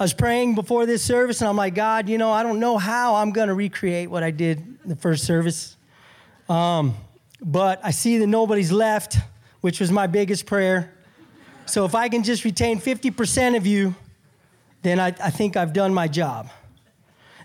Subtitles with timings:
[0.00, 2.78] I was praying before this service, and I'm like, God, you know, I don't know
[2.78, 5.76] how I'm going to recreate what I did in the first service.
[6.48, 6.96] Um,
[7.42, 9.18] but I see that nobody's left,
[9.60, 10.94] which was my biggest prayer.
[11.66, 13.94] So if I can just retain 50% of you,
[14.80, 16.48] then I, I think I've done my job.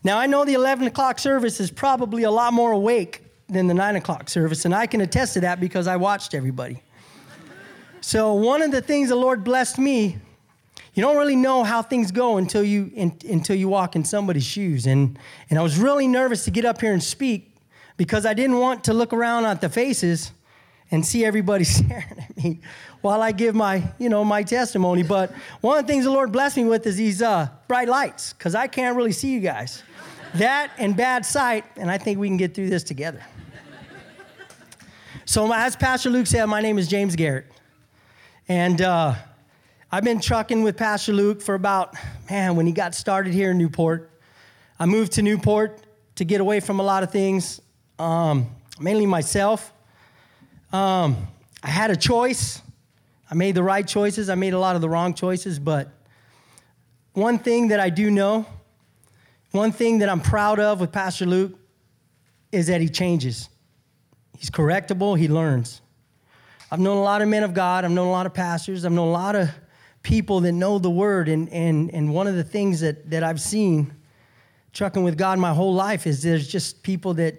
[0.06, 3.74] Now, I know the 11 o'clock service is probably a lot more awake than the
[3.74, 6.82] 9 o'clock service, and I can attest to that because I watched everybody.
[8.00, 10.20] So, one of the things the Lord blessed me
[10.96, 14.46] you don't really know how things go until you in, until you walk in somebody's
[14.46, 14.88] shoes.
[14.88, 17.56] And and I was really nervous to get up here and speak
[17.98, 20.32] because I didn't want to look around at the faces
[20.92, 22.60] and see everybody staring at me
[23.02, 25.04] while I give my you know my testimony.
[25.04, 25.32] But
[25.62, 28.56] one of the things the Lord blessed me with is these uh, bright lights because
[28.56, 29.84] I can't really see you guys.
[30.36, 33.22] That and bad sight, and I think we can get through this together.
[35.28, 37.48] So, as Pastor Luke said, my name is James Garrett.
[38.48, 39.16] And uh,
[39.96, 41.96] I've been trucking with Pastor Luke for about,
[42.30, 44.12] man, when he got started here in Newport.
[44.78, 45.80] I moved to Newport
[46.16, 47.62] to get away from a lot of things,
[47.98, 49.72] um, mainly myself.
[50.74, 51.30] Um,
[51.64, 52.62] I had a choice.
[53.32, 54.30] I made the right choices.
[54.30, 55.88] I made a lot of the wrong choices, but
[57.14, 58.46] one thing that I do know,
[59.52, 61.58] one thing that I'm proud of with Pastor Luke
[62.52, 63.48] is that he changes.
[64.38, 65.80] He's correctable, he learns.
[66.70, 68.92] I've known a lot of men of God, I've known a lot of pastors, I've
[68.92, 69.50] known a lot of
[70.06, 71.28] people that know the word.
[71.28, 73.92] And, and, and one of the things that, that I've seen
[74.72, 77.36] trucking with God my whole life is there's just people that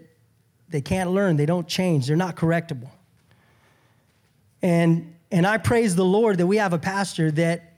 [0.68, 2.90] they can't learn, they don't change, they're not correctable.
[4.62, 7.74] And, and I praise the Lord that we have a pastor that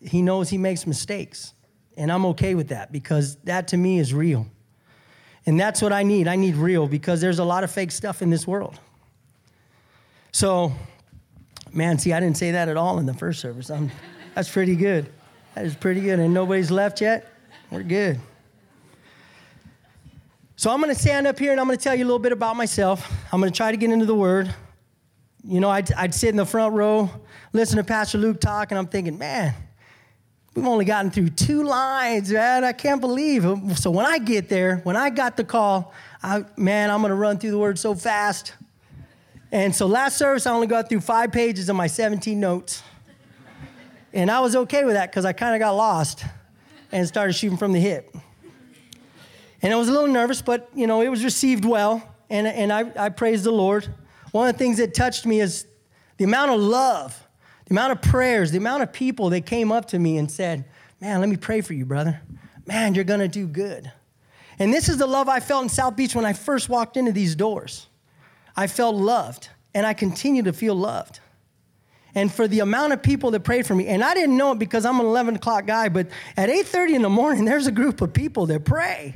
[0.00, 1.52] he knows he makes mistakes.
[1.96, 4.46] And I'm okay with that because that to me is real.
[5.46, 6.28] And that's what I need.
[6.28, 8.78] I need real because there's a lot of fake stuff in this world.
[10.30, 10.72] So,
[11.72, 13.68] man, see, I didn't say that at all in the first service.
[13.68, 13.90] I'm,
[14.34, 15.10] that's pretty good.
[15.54, 16.18] That is pretty good.
[16.18, 17.32] And nobody's left yet?
[17.70, 18.20] We're good.
[20.56, 22.18] So I'm going to stand up here and I'm going to tell you a little
[22.18, 23.12] bit about myself.
[23.32, 24.52] I'm going to try to get into the Word.
[25.44, 27.08] You know, I'd, I'd sit in the front row,
[27.52, 29.54] listen to Pastor Luke talk, and I'm thinking, man,
[30.54, 32.64] we've only gotten through two lines, man.
[32.64, 33.76] I can't believe it.
[33.76, 37.16] So when I get there, when I got the call, I, man, I'm going to
[37.16, 38.54] run through the Word so fast.
[39.52, 42.82] And so last service, I only got through five pages of my 17 notes.
[44.12, 46.24] And I was okay with that because I kind of got lost
[46.92, 48.14] and started shooting from the hip.
[49.60, 52.72] And I was a little nervous, but you know, it was received well, and, and
[52.72, 53.88] I, I praised the Lord.
[54.30, 55.66] One of the things that touched me is
[56.16, 57.26] the amount of love,
[57.66, 60.64] the amount of prayers, the amount of people that came up to me and said,
[61.00, 62.20] Man, let me pray for you, brother.
[62.66, 63.92] Man, you're gonna do good.
[64.58, 67.12] And this is the love I felt in South Beach when I first walked into
[67.12, 67.86] these doors.
[68.56, 71.20] I felt loved, and I continue to feel loved
[72.14, 73.86] and for the amount of people that prayed for me.
[73.86, 77.02] And I didn't know it because I'm an 11 o'clock guy, but at 8:30 in
[77.02, 79.14] the morning, there's a group of people that pray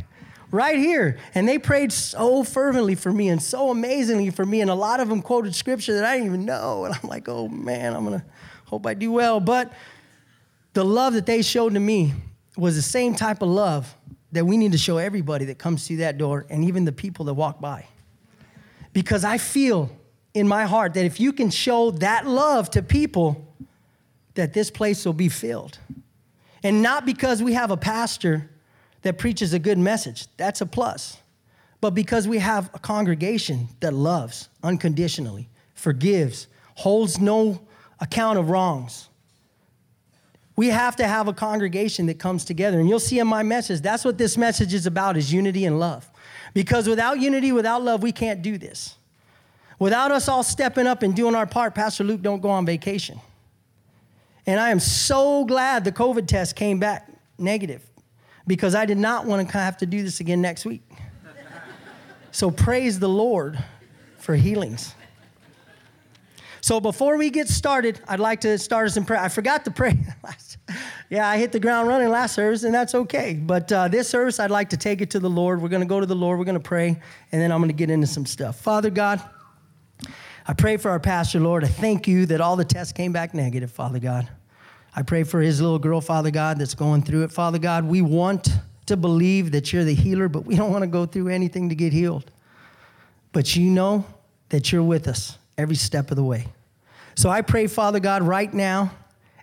[0.51, 1.19] right here.
[1.35, 4.61] And they prayed so fervently for me and so amazingly for me.
[4.61, 6.85] And a lot of them quoted scripture that I didn't even know.
[6.85, 8.25] And I'm like, oh man, I'm gonna
[8.67, 9.41] hope I do well.
[9.41, 9.73] But
[10.75, 12.15] the love that they showed to me
[12.57, 13.95] was the same type of love
[14.33, 17.27] that we need to show everybody that comes through that door and even the people
[17.27, 17.87] that walk by.
[18.93, 19.91] Because I feel
[20.35, 23.47] in my heart that if you can show that love to people,
[24.35, 25.79] that this place will be filled.
[26.63, 28.49] And not because we have a pastor
[29.03, 31.19] that preaches a good message, that's a plus,
[31.81, 37.61] but because we have a congregation that loves unconditionally, forgives, holds no
[38.01, 39.09] account of wrongs.
[40.55, 42.79] We have to have a congregation that comes together.
[42.79, 45.81] And you'll see in my message, that's what this message is about is unity and
[45.81, 46.09] love.
[46.55, 48.97] Because without unity, without love, we can't do this.
[49.83, 53.21] Without us all stepping up and doing our part, Pastor Luke don't go on vacation.
[54.47, 57.83] And I am so glad the COVID test came back negative
[58.47, 60.83] because I did not want to have to do this again next week.
[62.31, 63.59] so praise the Lord
[64.19, 64.95] for healings.
[66.61, 69.19] So before we get started, I'd like to start us in prayer.
[69.19, 69.99] I forgot to pray.
[71.11, 73.35] yeah, I hit the ground running last service, and that's okay.
[73.35, 75.61] But uh, this service, I'd like to take it to the Lord.
[75.61, 76.39] We're going to go to the Lord.
[76.39, 77.01] We're going to pray,
[77.33, 78.61] and then I'm going to get into some stuff.
[78.61, 79.21] Father God,
[80.47, 81.63] I pray for our pastor, Lord.
[81.65, 84.29] I thank you that all the tests came back negative, Father God.
[84.95, 87.33] I pray for his little girl, Father God, that's going through it.
[87.33, 88.49] Father God, we want
[88.87, 91.75] to believe that you're the healer, but we don't want to go through anything to
[91.75, 92.31] get healed.
[93.33, 94.05] But you know
[94.49, 96.47] that you're with us every step of the way.
[97.15, 98.91] So I pray, Father God, right now,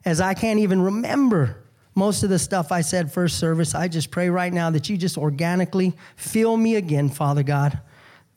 [0.06, 1.58] as I can't even remember
[1.96, 4.98] most of the stuff I said first service, I just pray right now that you
[4.98, 7.80] just organically fill me again, Father God.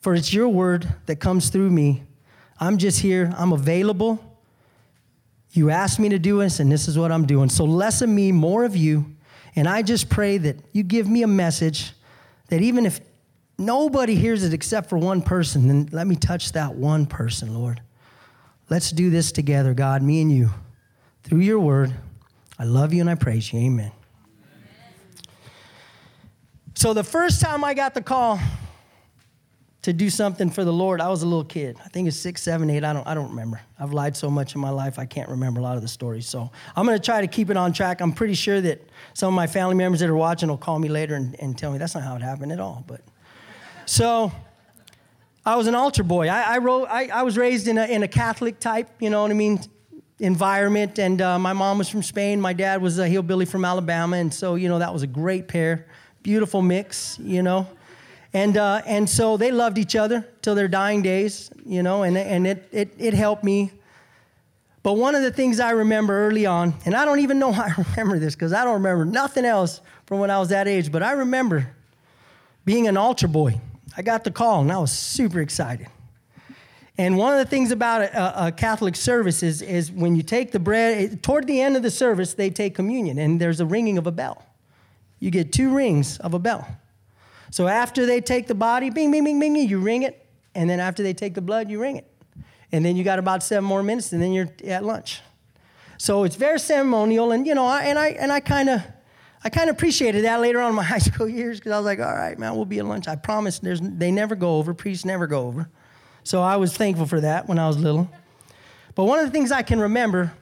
[0.01, 2.03] For it's your word that comes through me
[2.59, 4.23] I'm just here, I'm available.
[5.51, 7.49] You asked me to do this, and this is what I'm doing.
[7.49, 9.05] So, less of me, more of you.
[9.55, 11.91] And I just pray that you give me a message
[12.47, 12.99] that even if
[13.57, 17.81] nobody hears it except for one person, then let me touch that one person, Lord.
[18.69, 20.49] Let's do this together, God, me and you,
[21.23, 21.93] through your word.
[22.57, 23.59] I love you and I praise you.
[23.59, 23.91] Amen.
[26.75, 28.39] So the first time I got the call
[29.83, 31.77] to do something for the Lord, I was a little kid.
[31.83, 32.85] I think it's six, seven, eight.
[32.85, 33.61] I don't, I don't remember.
[33.77, 36.25] I've lied so much in my life, I can't remember a lot of the stories.
[36.25, 37.99] So I'm going to try to keep it on track.
[37.99, 38.81] I'm pretty sure that
[39.13, 41.71] some of my family members that are watching will call me later and, and tell
[41.71, 42.85] me that's not how it happened at all.
[42.87, 43.01] But
[43.85, 44.31] so
[45.45, 46.29] I was an altar boy.
[46.29, 49.21] I, I, wrote, I, I was raised in a, in a Catholic type, you know
[49.21, 49.59] what I mean,
[50.19, 50.97] environment.
[50.97, 52.39] And uh, my mom was from Spain.
[52.39, 54.15] My dad was a hillbilly from Alabama.
[54.15, 55.87] And so, you know, that was a great pair.
[56.21, 57.67] Beautiful mix, you know.
[58.33, 62.17] And, uh, and so they loved each other till their dying days, you know, and,
[62.17, 63.71] and it, it, it helped me.
[64.81, 67.63] But one of the things I remember early on, and I don't even know how
[67.63, 70.91] I remember this because I don't remember nothing else from when I was that age,
[70.91, 71.73] but I remember
[72.65, 73.59] being an altar boy.
[73.95, 75.87] I got the call and I was super excited.
[76.97, 80.51] And one of the things about a, a, Catholic service is, is when you take
[80.51, 83.97] the bread, toward the end of the service, they take communion and there's a ringing
[83.97, 84.45] of a bell.
[85.19, 86.67] You get two rings of a bell.
[87.53, 90.25] So after they take the body, bing, bing, bing, bing, you ring it.
[90.55, 92.11] And then after they take the blood, you ring it.
[92.71, 95.21] And then you got about seven more minutes, and then you're at lunch.
[95.99, 98.81] So it's very ceremonial, and you know, I, and I and I kind of,
[99.43, 101.85] I kind of appreciated that later on in my high school years because I was
[101.85, 103.07] like, all right, man, we'll be at lunch.
[103.07, 103.59] I promise.
[103.59, 104.73] There's they never go over.
[104.73, 105.69] Priests never go over.
[106.23, 108.09] So I was thankful for that when I was little.
[108.95, 110.33] But one of the things I can remember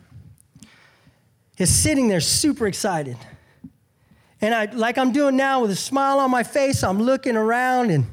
[1.58, 3.18] is sitting there super excited
[4.42, 7.92] and I, like I'm doing now with a smile on my face, I'm looking around
[7.92, 8.06] and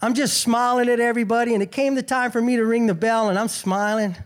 [0.00, 1.54] I'm just smiling at everybody.
[1.54, 4.16] And it came the time for me to ring the bell, and I'm smiling.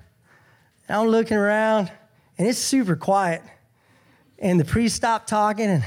[0.89, 1.91] And I'm looking around,
[2.37, 3.43] and it's super quiet.
[4.39, 5.85] And the priest stopped talking, and,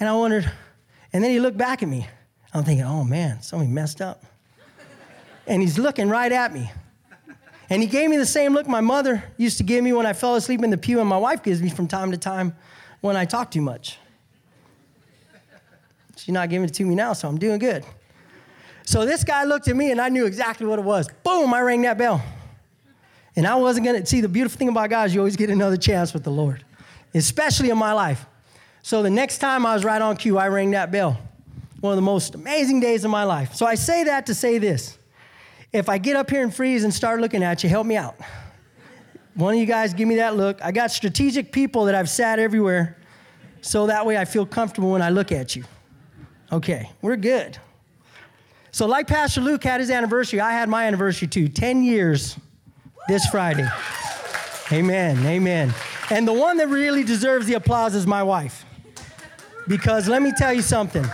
[0.00, 0.50] and I wondered,
[1.12, 2.06] and then he looked back at me.
[2.54, 4.24] I'm thinking, oh man, somebody messed up.
[5.46, 6.70] and he's looking right at me.
[7.70, 10.14] And he gave me the same look my mother used to give me when I
[10.14, 12.56] fell asleep in the pew, and my wife gives me from time to time
[13.02, 13.98] when I talk too much.
[16.18, 17.84] She's not giving it to me now, so I'm doing good.
[18.84, 21.08] So this guy looked at me and I knew exactly what it was.
[21.22, 22.22] Boom, I rang that bell.
[23.36, 25.76] And I wasn't gonna see the beautiful thing about God is you always get another
[25.76, 26.64] chance with the Lord,
[27.14, 28.26] especially in my life.
[28.82, 31.18] So the next time I was right on cue, I rang that bell.
[31.80, 33.54] One of the most amazing days of my life.
[33.54, 34.98] So I say that to say this.
[35.72, 38.16] If I get up here and freeze and start looking at you, help me out.
[39.34, 40.60] One of you guys give me that look.
[40.62, 42.96] I got strategic people that I've sat everywhere
[43.60, 45.64] so that way I feel comfortable when I look at you.
[46.50, 47.58] Okay, we're good.
[48.70, 52.36] So, like Pastor Luke had his anniversary, I had my anniversary too 10 years
[53.08, 53.68] this Friday.
[54.72, 55.74] Amen, amen.
[56.10, 58.64] And the one that really deserves the applause is my wife.
[59.66, 61.04] Because let me tell you something.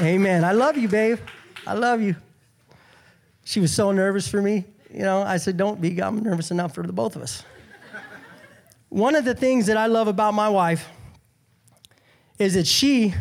[0.00, 0.44] Amen.
[0.44, 1.18] I love you, babe.
[1.66, 2.16] I love you.
[3.44, 4.64] She was so nervous for me.
[4.92, 6.02] You know, I said, Don't be.
[6.02, 7.42] I'm nervous enough for the both of us.
[8.88, 10.88] One of the things that I love about my wife
[12.38, 13.14] is that she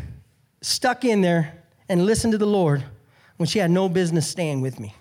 [0.66, 2.84] stuck in there and listened to the Lord
[3.38, 4.96] when she had no business staying with me.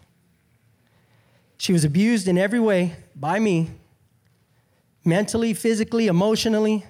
[1.56, 3.70] She was abused in every way by me,
[5.04, 6.84] mentally, physically, emotionally,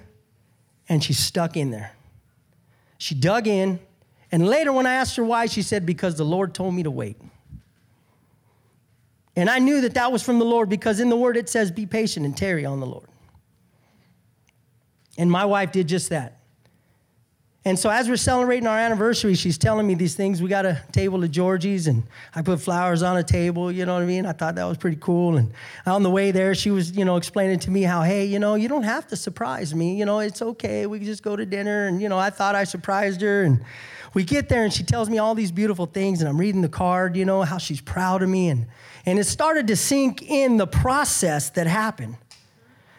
[0.89, 1.93] and she stuck in there.
[2.97, 3.79] She dug in,
[4.29, 6.91] and later when I asked her why, she said, Because the Lord told me to
[6.91, 7.15] wait.
[9.37, 11.71] And I knew that that was from the Lord because in the word it says,
[11.71, 13.07] Be patient and tarry on the Lord.
[15.17, 16.39] And my wife did just that.
[17.67, 20.39] And so as we're celebrating our anniversary, she's telling me these things.
[20.39, 22.03] We got a table at Georgie's and
[22.35, 24.27] I put flowers on a table, you know what I mean?
[24.27, 25.37] I thought that was pretty cool.
[25.37, 25.51] And
[25.87, 28.53] on the way there, she was, you know, explaining to me how, hey, you know,
[28.53, 29.95] you don't have to surprise me.
[29.95, 30.85] You know, it's okay.
[30.85, 31.87] We can just go to dinner.
[31.87, 33.41] And, you know, I thought I surprised her.
[33.41, 33.65] And
[34.13, 36.21] we get there and she tells me all these beautiful things.
[36.21, 38.49] And I'm reading the card, you know, how she's proud of me.
[38.49, 38.67] And,
[39.07, 42.17] and it started to sink in the process that happened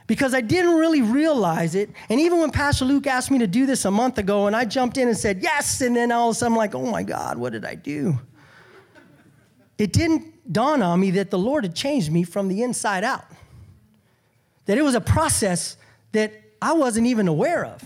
[0.07, 1.91] because I didn't really realize it.
[2.09, 4.65] And even when Pastor Luke asked me to do this a month ago, and I
[4.65, 7.03] jumped in and said, yes, and then all of a sudden I'm like, oh my
[7.03, 8.19] God, what did I do?
[9.79, 13.25] It didn't dawn on me that the Lord had changed me from the inside out,
[14.67, 15.77] that it was a process
[16.13, 16.33] that
[16.63, 17.83] I wasn't even aware of.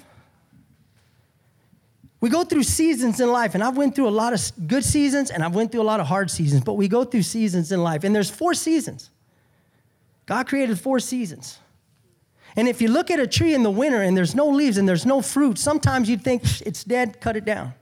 [2.21, 5.31] We go through seasons in life, and I've went through a lot of good seasons,
[5.31, 7.83] and I've went through a lot of hard seasons, but we go through seasons in
[7.83, 9.09] life, and there's four seasons.
[10.27, 11.59] God created four seasons.
[12.57, 14.89] And if you look at a tree in the winter and there's no leaves and
[14.89, 17.75] there's no fruit, sometimes you'd think it's dead, cut it down.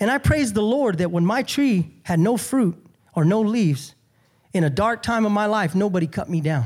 [0.00, 2.76] And I praise the Lord that when my tree had no fruit
[3.14, 3.94] or no leaves,
[4.54, 6.64] in a dark time of my life, nobody cut me down.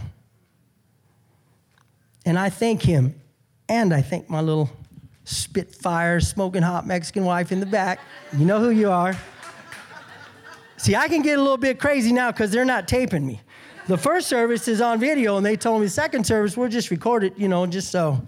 [2.25, 3.15] And I thank Him
[3.71, 4.71] And I thank my little
[5.25, 8.01] Spitfire, smoking hot Mexican wife in the back.
[8.37, 9.15] You know who you are.
[10.79, 13.41] See, I can get a little bit crazy now because they're not taping me.
[13.89, 16.91] The first service is on video, and they told me the second service, we'll just
[16.91, 18.21] record it, you know, just so.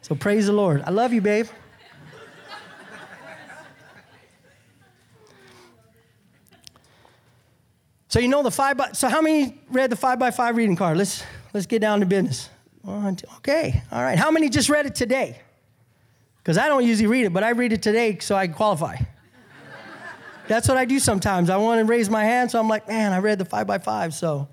[0.00, 0.84] So praise the Lord.
[0.86, 1.48] I love you, babe.
[8.06, 10.76] So you know the five by, so how many read the five by five reading
[10.76, 10.96] card?
[10.96, 12.48] Let's let's get down to business.
[13.38, 14.16] Okay, all right.
[14.16, 15.40] How many just read it today?
[16.38, 18.96] Because I don't usually read it, but I read it today so I can qualify.
[20.46, 21.50] That's what I do sometimes.
[21.50, 23.78] I want to raise my hand, so I'm like, man, I read the five by
[23.78, 24.14] five.
[24.14, 24.48] So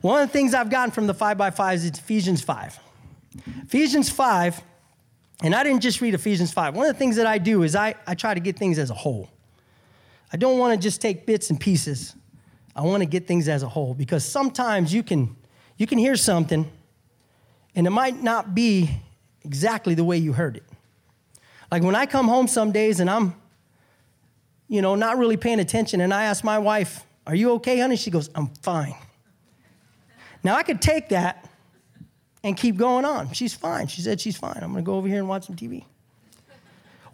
[0.00, 2.78] one of the things I've gotten from the five by five is Ephesians 5.
[3.64, 4.62] Ephesians 5,
[5.42, 6.74] and I didn't just read Ephesians 5.
[6.74, 8.90] One of the things that I do is I, I try to get things as
[8.90, 9.28] a whole.
[10.32, 12.14] I don't want to just take bits and pieces.
[12.76, 15.34] I want to get things as a whole because sometimes you can
[15.78, 16.70] you can hear something
[17.74, 18.90] and it might not be
[19.44, 20.64] exactly the way you heard it.
[21.70, 23.34] Like when I come home some days and I'm
[24.68, 27.96] you know not really paying attention and I ask my wife, "Are you okay, honey?"
[27.96, 28.94] She goes, "I'm fine."
[30.42, 31.48] Now I could take that
[32.44, 33.32] and keep going on.
[33.32, 33.88] She's fine.
[33.88, 34.58] She said she's fine.
[34.62, 35.84] I'm going to go over here and watch some TV.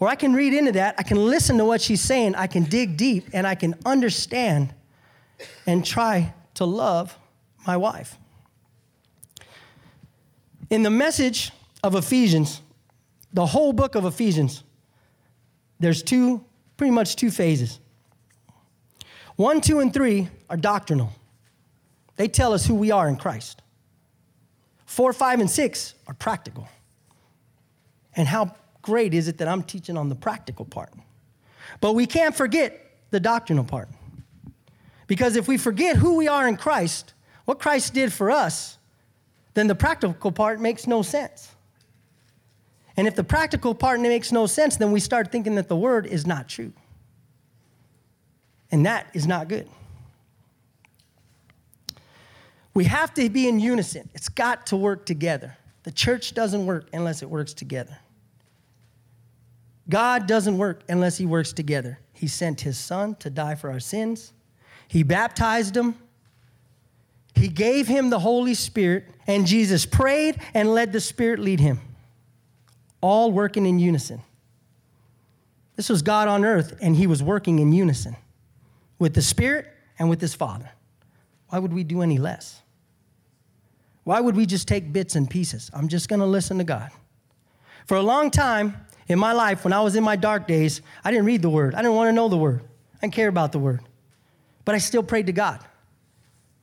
[0.01, 0.97] Or I can read into that.
[0.99, 2.35] I can listen to what she's saying.
[2.35, 4.75] I can dig deep and I can understand
[5.67, 7.17] and try to love
[7.67, 8.19] my wife.
[10.71, 11.53] In the message
[11.83, 12.61] of Ephesians,
[13.33, 14.63] the whole book of Ephesians,
[15.81, 16.45] there's two,
[16.77, 17.79] pretty much two phases.
[19.37, 21.13] One, two, and three are doctrinal.
[22.17, 23.63] They tell us who we are in Christ.
[24.87, 26.69] Four, five, and six are practical.
[28.15, 30.93] And how great is it that I'm teaching on the practical part?
[31.81, 32.81] But we can't forget
[33.11, 33.89] the doctrinal part.
[35.07, 38.79] Because if we forget who we are in Christ, what Christ did for us,
[39.55, 41.51] then the practical part makes no sense.
[42.97, 46.07] And if the practical part makes no sense, then we start thinking that the word
[46.07, 46.73] is not true.
[48.71, 49.69] And that is not good.
[52.75, 54.11] We have to be in unison.
[54.15, 55.57] It's got to work together.
[55.85, 57.99] The church doesn't work unless it works together.
[59.89, 61.99] God doesn't work unless he works together.
[62.13, 64.33] He sent his son to die for our sins.
[64.89, 65.95] He baptized him.
[67.35, 71.81] He gave him the Holy Spirit, and Jesus prayed and let the Spirit lead him,
[73.01, 74.23] all working in unison.
[75.77, 78.17] This was God on earth, and he was working in unison
[78.99, 79.67] with the Spirit
[79.99, 80.71] and with his Father.
[81.49, 82.63] Why would we do any less?
[84.05, 85.71] Why would we just take bits and pieces?
[85.75, 86.91] I'm just going to listen to God.
[87.87, 88.77] For a long time
[89.09, 91.75] in my life, when I was in my dark days, I didn't read the Word.
[91.75, 92.63] I didn't want to know the Word.
[92.97, 93.81] I didn't care about the Word.
[94.65, 95.61] But I still prayed to God.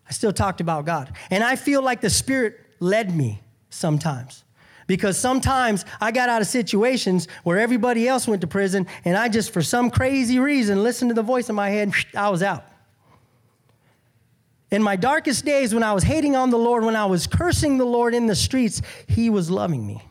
[0.08, 1.14] I still talked about God.
[1.30, 4.44] And I feel like the Spirit led me sometimes.
[4.88, 9.30] Because sometimes I got out of situations where everybody else went to prison, and I
[9.30, 12.66] just, for some crazy reason, listened to the voice in my head, I was out.
[14.72, 17.78] In my darkest days, when I was hating on the Lord, when I was cursing
[17.78, 20.02] the Lord in the streets, He was loving me.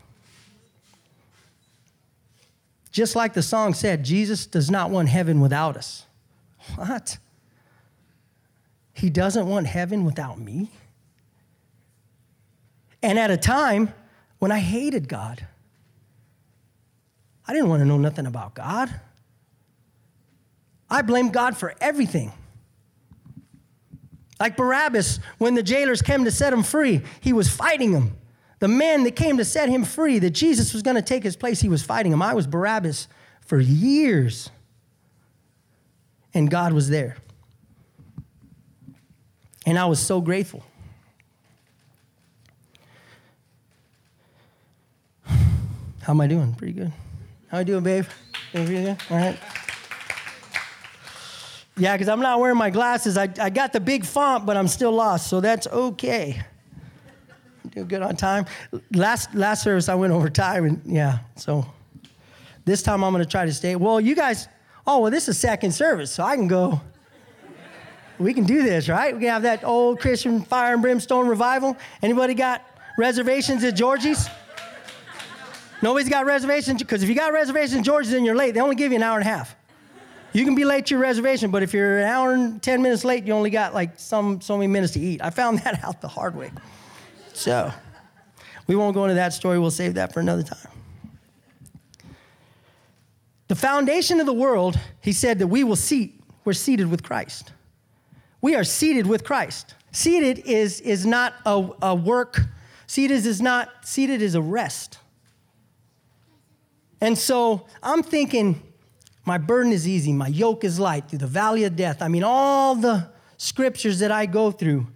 [2.92, 6.04] Just like the song said, Jesus does not want heaven without us.
[6.76, 7.16] What?
[8.92, 10.70] He doesn't want heaven without me.
[13.02, 13.94] And at a time
[14.40, 15.46] when I hated God,
[17.48, 18.92] I didn't want to know nothing about God.
[20.90, 22.32] I blamed God for everything.
[24.40, 28.16] Like Barabbas, when the jailers came to set him free, he was fighting them.
[28.58, 31.36] The man that came to set him free, that Jesus was going to take his
[31.36, 32.22] place, he was fighting him.
[32.22, 33.06] I was Barabbas
[33.42, 34.50] for years.
[36.32, 37.16] And God was there.
[39.66, 40.64] And I was so grateful.
[45.24, 45.34] How
[46.08, 46.54] am I doing?
[46.54, 46.92] Pretty good.
[47.48, 48.06] How you doing, babe?
[49.10, 49.38] All right.
[51.80, 53.16] Yeah, because I'm not wearing my glasses.
[53.16, 56.42] I, I got the big font, but I'm still lost, so that's okay.
[57.70, 58.44] Doing good on time.
[58.92, 61.66] Last last service I went over time, and yeah, so
[62.64, 63.76] this time I'm going to try to stay.
[63.76, 64.46] Well, you guys,
[64.86, 66.80] oh well, this is second service, so I can go
[68.20, 69.14] we can do this, right?
[69.14, 71.76] We can have that old Christian fire and brimstone revival.
[72.02, 72.62] Anybody got
[72.98, 74.28] reservations at Georgie's?
[75.82, 78.76] Nobody's got reservations because if you got reservations at Georgie's and you're late, they only
[78.76, 79.56] give you an hour and a half.
[80.32, 83.04] You can be late to your reservation, but if you're an hour and 10 minutes
[83.04, 85.20] late, you only got like some so many minutes to eat.
[85.22, 86.50] I found that out the hard way.
[87.32, 87.72] So,
[88.66, 89.58] we won't go into that story.
[89.58, 90.58] We'll save that for another time.
[93.48, 97.52] The foundation of the world, he said that we will seat, we're seated with Christ.
[98.40, 99.74] We are seated with Christ.
[99.90, 102.42] Seated is, is not a, a work,
[102.86, 104.98] seated is not, seated is a rest.
[107.00, 108.62] And so I'm thinking,
[109.30, 112.02] my burden is easy, my yoke is light through the valley of death.
[112.02, 114.88] I mean, all the scriptures that I go through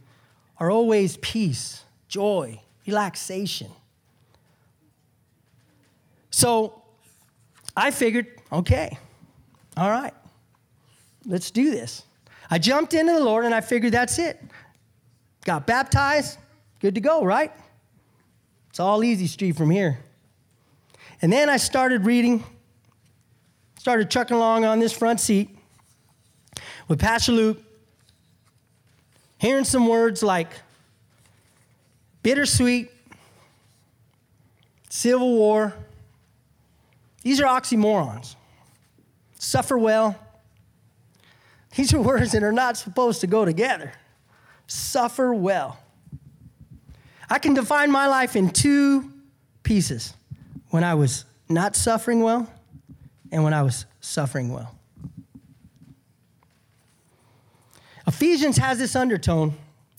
[0.59, 3.69] are always peace, joy, relaxation.
[6.31, 6.83] So
[7.77, 8.99] I figured, okay,
[9.77, 10.13] all right,
[11.25, 12.03] let's do this.
[12.51, 14.43] I jumped into the Lord and I figured that's it.
[15.45, 16.39] Got baptized,
[16.81, 17.53] good to go, right?
[18.71, 20.01] It's all easy street from here.
[21.23, 22.43] And then I started reading,
[23.85, 25.51] started trucking along on this front seat
[26.89, 27.59] with Pastor Luke,
[29.37, 30.49] hearing some words like
[32.23, 32.91] bittersweet,
[34.89, 35.75] civil war.
[37.21, 38.37] These are oxymorons.
[39.39, 40.19] Suffer well.
[41.77, 43.93] These are words that are not supposed to go together.
[44.67, 45.79] Suffer well.
[47.29, 49.13] I can define my life in two
[49.63, 50.15] pieces
[50.71, 52.49] when I was not suffering well
[53.35, 54.73] and when I was suffering well.
[58.07, 59.55] Ephesians has this undertone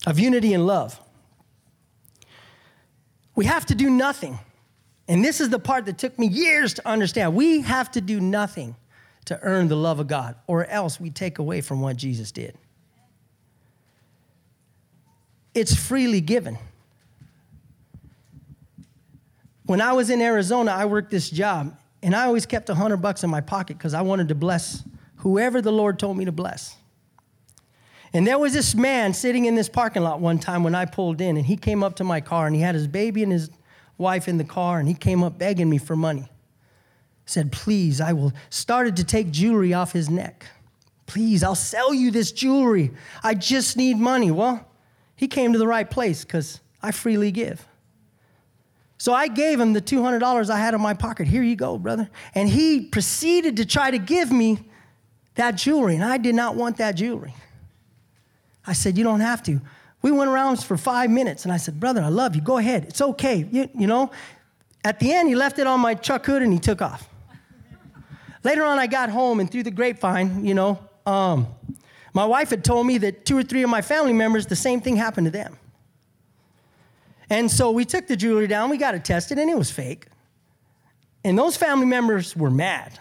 [0.06, 0.98] of unity and love.
[3.34, 4.38] We have to do nothing.
[5.06, 7.34] And this is the part that took me years to understand.
[7.34, 8.74] We have to do nothing
[9.26, 12.56] to earn the love of God, or else we take away from what Jesus did.
[15.52, 16.56] It's freely given.
[19.64, 21.76] When I was in Arizona, I worked this job,
[22.06, 24.84] and I always kept a hundred bucks in my pocket because I wanted to bless
[25.16, 26.76] whoever the Lord told me to bless.
[28.12, 31.20] And there was this man sitting in this parking lot one time when I pulled
[31.20, 33.50] in, and he came up to my car, and he had his baby and his
[33.98, 36.28] wife in the car, and he came up begging me for money.
[37.24, 38.32] Said, Please, I will.
[38.50, 40.46] Started to take jewelry off his neck.
[41.06, 42.92] Please, I'll sell you this jewelry.
[43.24, 44.30] I just need money.
[44.30, 44.64] Well,
[45.16, 47.66] he came to the right place because I freely give.
[48.98, 51.26] So I gave him the $200 I had in my pocket.
[51.28, 52.08] Here you go, brother.
[52.34, 54.58] And he proceeded to try to give me
[55.34, 57.34] that jewelry, and I did not want that jewelry.
[58.66, 59.60] I said, You don't have to.
[60.02, 62.40] We went around for five minutes, and I said, Brother, I love you.
[62.40, 62.84] Go ahead.
[62.84, 63.46] It's okay.
[63.50, 64.10] You, you know,
[64.82, 67.08] at the end, he left it on my truck hood and he took off.
[68.44, 71.48] Later on, I got home, and through the grapevine, you know, um,
[72.14, 74.80] my wife had told me that two or three of my family members, the same
[74.80, 75.58] thing happened to them.
[77.28, 80.06] And so we took the jewelry down, we got it tested, and it was fake.
[81.24, 82.98] And those family members were mad.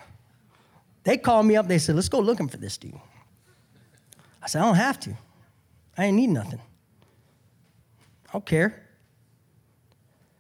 [1.04, 3.00] They called me up, they said, Let's go looking for this dude.
[4.42, 5.16] I said, I don't have to.
[5.98, 6.60] I ain't need nothing.
[8.30, 8.82] I don't care.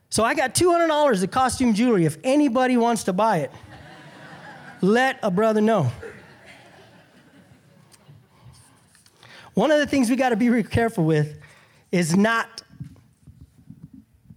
[0.09, 2.05] So I got $200 of costume jewelry.
[2.05, 3.51] If anybody wants to buy it,
[4.81, 5.91] let a brother know.
[9.53, 11.39] One of the things we got to be careful with
[11.91, 12.61] is not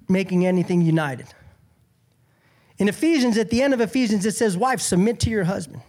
[0.08, 1.26] making anything united.
[2.78, 5.82] In Ephesians, at the end of Ephesians, it says, Wife, submit to your husband.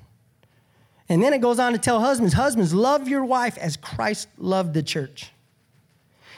[1.08, 4.74] And then it goes on to tell husbands, husbands, love your wife as Christ loved
[4.74, 5.32] the church.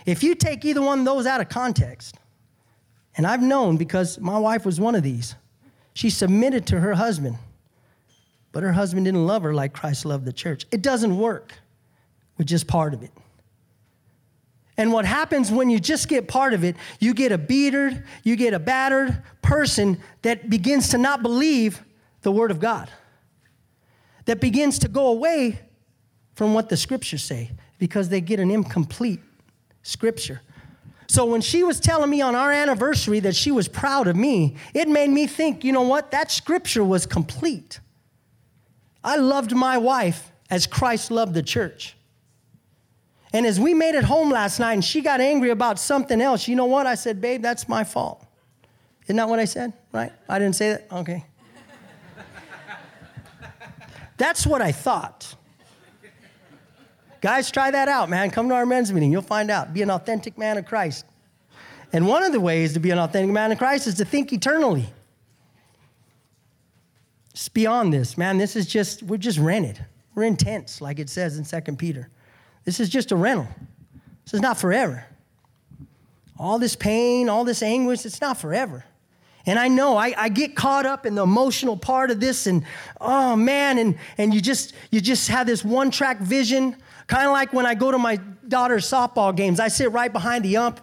[0.06, 2.16] If you take either one of those out of context,
[3.18, 5.36] and I've known because my wife was one of these,
[5.94, 7.38] she submitted to her husband,
[8.54, 10.66] but her husband didn't love her like Christ loved the church.
[10.72, 11.54] It doesn't work
[12.38, 13.12] with just part of it.
[14.82, 18.36] And what happens when you just get part of it, you get a beatered, you
[18.36, 21.84] get a battered person that begins to not believe
[22.24, 22.90] the word of God
[24.26, 25.60] that begins to go away
[26.34, 29.20] from what the scriptures say because they get an incomplete
[29.84, 30.42] scripture.
[31.06, 34.56] So when she was telling me on our anniversary that she was proud of me,
[34.74, 36.10] it made me think, you know what?
[36.10, 37.80] That scripture was complete.
[39.04, 41.96] I loved my wife as Christ loved the church.
[43.34, 46.48] And as we made it home last night and she got angry about something else,
[46.48, 46.86] you know what?
[46.86, 48.26] I said, babe, that's my fault.
[49.06, 49.74] Isn't that what I said?
[49.92, 50.12] Right?
[50.28, 50.88] I didn't say that?
[50.92, 51.26] Okay.
[54.18, 55.36] That's what I thought.
[57.22, 58.32] Guys, try that out, man.
[58.32, 59.12] Come to our men's meeting.
[59.12, 59.74] You'll find out.
[59.74, 61.06] Be an authentic man of Christ.
[61.94, 64.32] And one of the ways to be an authentic man of Christ is to think
[64.34, 64.88] eternally.
[67.32, 68.38] It's beyond this, man.
[68.38, 69.84] This is just, we're just rented.
[70.14, 72.10] We're in tents, like it says in 2 Peter.
[72.66, 73.48] This is just a rental.
[74.26, 75.06] This is not forever.
[76.38, 78.86] All this pain, all this anguish, it's not forever.
[79.46, 82.64] And I know I, I, get caught up in the emotional part of this, and
[83.00, 86.76] oh man, and, and you just you just have this one-track vision,
[87.08, 89.60] kind of like when I go to my daughter's softball games.
[89.60, 90.80] I sit right behind the ump.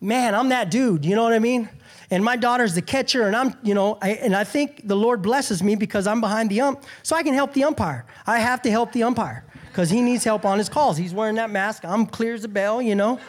[0.00, 1.68] Man, I'm that dude, you know what I mean?
[2.10, 5.22] And my daughter's the catcher, and I'm, you know, I, and I think the Lord
[5.22, 8.06] blesses me because I'm behind the ump, so I can help the umpire.
[8.26, 10.96] I have to help the umpire because he needs help on his calls.
[10.96, 11.84] He's wearing that mask.
[11.84, 13.20] I'm clear as a bell, you know.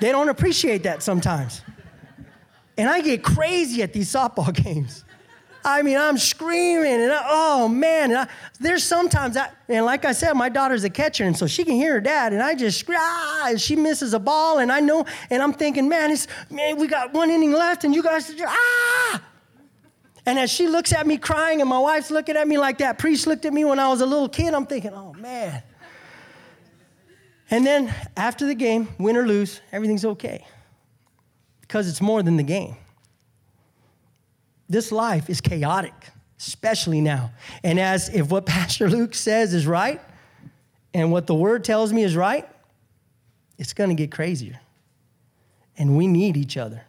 [0.00, 1.62] They don't appreciate that sometimes.
[2.78, 5.04] And I get crazy at these softball games.
[5.64, 8.26] I mean, I'm screaming, and I, oh man, I,
[8.58, 11.74] there's sometimes I, and like I said, my daughter's a catcher, and so she can
[11.74, 15.06] hear her dad, and I just scream, ah, she misses a ball, and I know,
[15.30, 19.22] and I'm thinking, man, it's man, we got one inning left, and you guys, ah.
[20.26, 22.98] And as she looks at me crying, and my wife's looking at me like that
[22.98, 25.62] priest looked at me when I was a little kid, I'm thinking, oh man.
[27.48, 30.44] And then after the game, win or lose, everything's okay.
[31.60, 32.76] Because it's more than the game.
[34.68, 35.94] This life is chaotic,
[36.38, 37.30] especially now.
[37.62, 40.00] And as if what Pastor Luke says is right,
[40.92, 42.48] and what the word tells me is right,
[43.58, 44.60] it's going to get crazier.
[45.78, 46.82] And we need each other.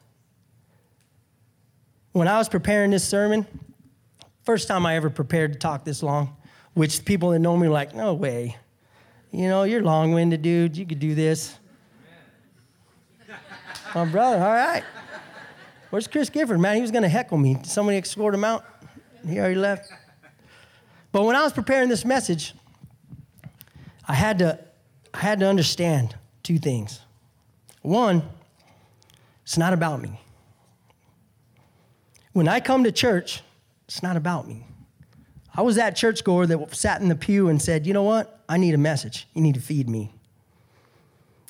[2.13, 3.45] When I was preparing this sermon,
[4.43, 6.35] first time I ever prepared to talk this long,
[6.73, 8.57] which people that know me are like, no way.
[9.31, 10.77] You know, you're long winded, dude.
[10.77, 11.57] You could do this.
[13.95, 14.83] My brother, all right.
[15.89, 16.59] Where's Chris Gifford?
[16.59, 17.57] Man, he was going to heckle me.
[17.63, 18.65] Somebody escort him out.
[19.27, 19.91] He already left.
[21.11, 22.53] But when I was preparing this message,
[24.07, 24.59] I had to,
[25.13, 26.99] I had to understand two things.
[27.83, 28.23] One,
[29.43, 30.19] it's not about me.
[32.33, 33.41] When I come to church,
[33.87, 34.65] it's not about me.
[35.55, 38.43] I was that churchgoer that sat in the pew and said, you know what?
[38.49, 39.27] I need a message.
[39.33, 40.11] You need to feed me.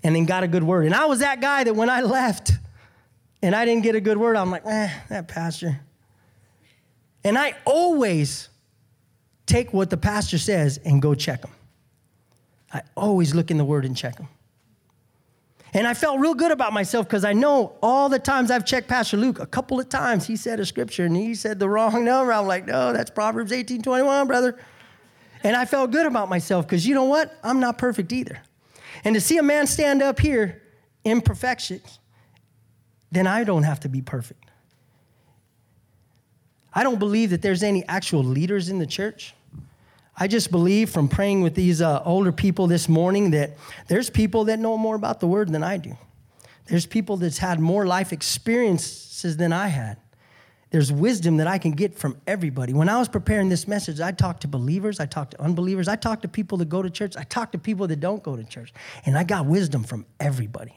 [0.03, 0.85] And then got a good word.
[0.85, 2.51] And I was that guy that when I left
[3.41, 5.79] and I didn't get a good word, I'm like, eh, that pastor.
[7.23, 8.49] And I always
[9.45, 11.51] take what the pastor says and go check them.
[12.73, 14.27] I always look in the word and check them.
[15.75, 18.87] And I felt real good about myself because I know all the times I've checked
[18.87, 22.05] Pastor Luke, a couple of times he said a scripture and he said the wrong
[22.05, 22.31] number.
[22.31, 24.59] I'm like, no, that's Proverbs 18 21, brother.
[25.43, 27.37] And I felt good about myself because you know what?
[27.43, 28.41] I'm not perfect either.
[29.03, 30.61] And to see a man stand up here
[31.03, 31.81] in perfection,
[33.11, 34.45] then I don't have to be perfect.
[36.73, 39.33] I don't believe that there's any actual leaders in the church.
[40.15, 44.45] I just believe from praying with these uh, older people this morning that there's people
[44.45, 45.97] that know more about the word than I do.
[46.67, 49.97] There's people that's had more life experiences than I had.
[50.69, 52.73] There's wisdom that I can get from everybody.
[52.73, 55.95] When I was preparing this message, I talked to believers, I talked to unbelievers, I
[55.95, 58.43] talked to people that go to church, I talked to people that don't go to
[58.43, 58.73] church,
[59.05, 60.73] and I got wisdom from everybody.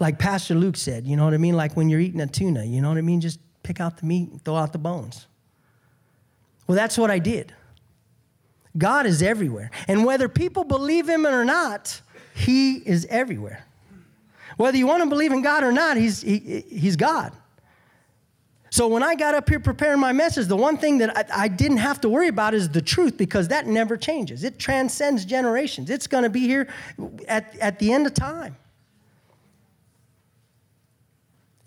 [0.00, 1.56] Like Pastor Luke said, you know what I mean?
[1.56, 3.20] Like when you're eating a tuna, you know what I mean?
[3.20, 5.26] Just pick out the meat and throw out the bones.
[6.66, 7.52] Well, that's what I did.
[8.76, 9.70] God is everywhere.
[9.86, 12.00] And whether people believe him or not,
[12.34, 13.64] he is everywhere.
[14.56, 17.32] Whether you want to believe in God or not, he's, he, he's God.
[18.70, 21.48] So when I got up here preparing my message, the one thing that I, I,
[21.48, 24.42] didn't have to worry about is the truth because that never changes.
[24.42, 25.90] It transcends generations.
[25.90, 26.68] It's going to be here
[27.28, 28.56] at, at the end of time.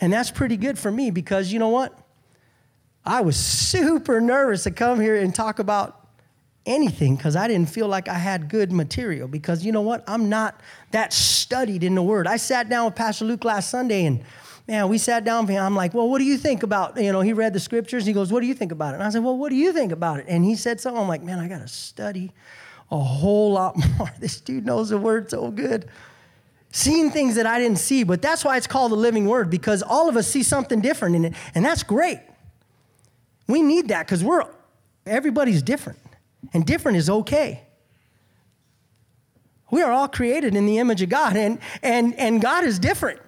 [0.02, 1.98] And that's pretty good for me because you know what?
[3.08, 6.08] I was super nervous to come here and talk about
[6.66, 9.28] anything because I didn't feel like I had good material.
[9.28, 10.04] Because you know what?
[10.08, 10.60] I'm not
[10.92, 12.28] that studied in the Word.
[12.28, 14.24] I sat down with Pastor Luke last Sunday and
[14.68, 17.22] man, we sat down and I'm like, well, what do you think about, you know,
[17.22, 18.04] he read the scriptures.
[18.04, 18.96] and he goes, what do you think about it?
[18.96, 20.26] And I said, well, what do you think about it?
[20.28, 21.02] And he said something.
[21.02, 22.34] I'm like, man, I got to study
[22.92, 24.12] a whole lot more.
[24.20, 25.88] This dude knows the word so good.
[26.74, 29.82] Seeing things that I didn't see, but that's why it's called the living word because
[29.82, 32.20] all of us see something different in it, and that's great.
[33.48, 34.46] We need that because we're
[35.06, 36.00] everybody's different.
[36.54, 37.64] And different is okay.
[39.70, 43.20] We are all created in the image of God, and, and, and God is different.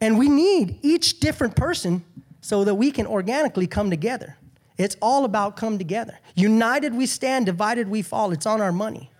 [0.00, 2.02] And we need each different person
[2.40, 4.36] so that we can organically come together.
[4.78, 6.18] It's all about come together.
[6.34, 8.32] United we stand, divided we fall.
[8.32, 9.10] It's on our money.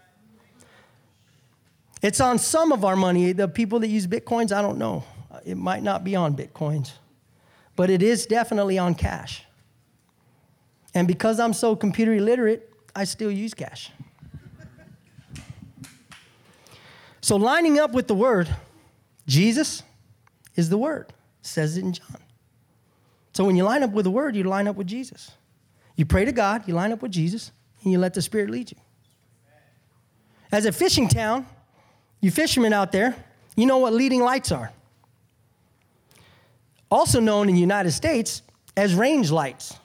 [2.01, 3.33] It's on some of our money.
[3.33, 5.05] The people that use Bitcoins, I don't know.
[5.45, 6.93] It might not be on Bitcoins,
[7.77, 9.45] but it is definitely on cash.
[10.95, 13.91] And because I'm so computer illiterate, I still use cash.
[17.21, 18.55] so, lining up with the word,
[19.27, 19.83] Jesus
[20.57, 22.19] is the word, says it in John.
[23.33, 25.31] So, when you line up with the word, you line up with Jesus.
[25.97, 27.53] You pray to God, you line up with Jesus,
[27.83, 28.79] and you let the Spirit lead you.
[30.51, 31.47] As a fishing town,
[32.21, 33.17] you fishermen out there,
[33.57, 34.71] you know what leading lights are.
[36.91, 38.43] Also known in the United States
[38.77, 39.79] as range lights.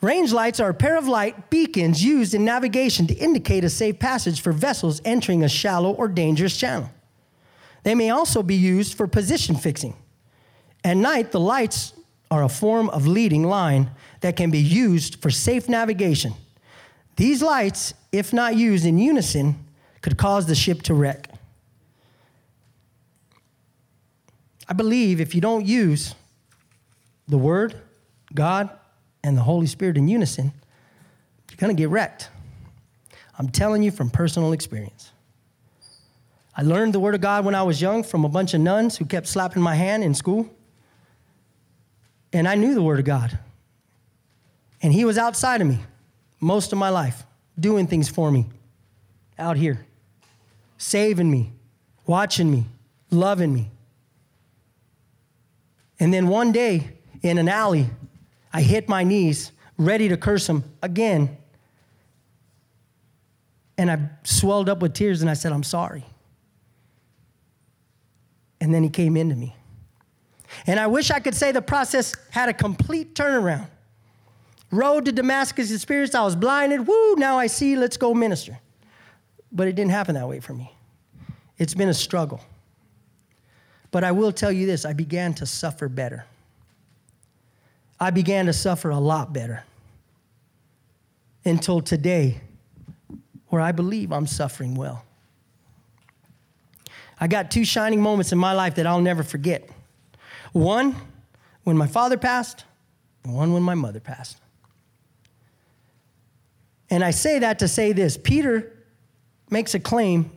[0.00, 3.98] Range lights are a pair of light beacons used in navigation to indicate a safe
[3.98, 6.90] passage for vessels entering a shallow or dangerous channel.
[7.82, 9.94] They may also be used for position fixing.
[10.82, 11.92] At night, the lights
[12.30, 16.32] are a form of leading line that can be used for safe navigation.
[17.16, 19.66] These lights, if not used in unison,
[20.00, 21.28] could cause the ship to wreck.
[24.66, 26.14] I believe if you don't use
[27.28, 27.74] the Word,
[28.32, 28.70] God,
[29.22, 30.52] and the Holy Spirit in unison,
[31.50, 32.28] you're going to get wrecked.
[33.38, 35.12] I'm telling you from personal experience.
[36.56, 38.98] I learned the Word of God when I was young from a bunch of nuns
[38.98, 40.48] who kept slapping my hand in school.
[42.32, 43.38] And I knew the Word of God.
[44.82, 45.78] And He was outside of me
[46.40, 47.24] most of my life,
[47.58, 48.46] doing things for me
[49.38, 49.86] out here,
[50.76, 51.52] saving me,
[52.06, 52.66] watching me,
[53.10, 53.70] loving me.
[55.98, 56.90] And then one day
[57.22, 57.86] in an alley,
[58.52, 61.36] I hit my knees, ready to curse him again.
[63.78, 66.04] And I swelled up with tears and I said, I'm sorry.
[68.60, 69.56] And then he came into me.
[70.66, 73.68] And I wish I could say the process had a complete turnaround.
[74.70, 76.86] Road to Damascus experience, I was blinded.
[76.86, 78.58] Woo, now I see, let's go minister.
[79.50, 80.72] But it didn't happen that way for me.
[81.58, 82.40] It's been a struggle.
[83.90, 86.24] But I will tell you this I began to suffer better.
[88.00, 89.62] I began to suffer a lot better
[91.44, 92.40] until today,
[93.48, 95.04] where I believe I'm suffering well.
[97.20, 99.68] I got two shining moments in my life that I'll never forget.
[100.52, 100.96] One,
[101.64, 102.64] when my father passed,
[103.24, 104.38] one when my mother passed.
[106.88, 108.72] And I say that to say this Peter
[109.50, 110.30] makes a claim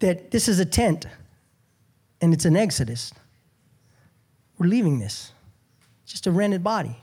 [0.00, 1.06] that this is a tent
[2.20, 3.12] and it's an exodus.
[4.58, 5.32] We're leaving this,
[6.06, 6.96] just a rented body.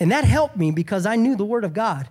[0.00, 2.08] And that helped me because I knew the Word of God.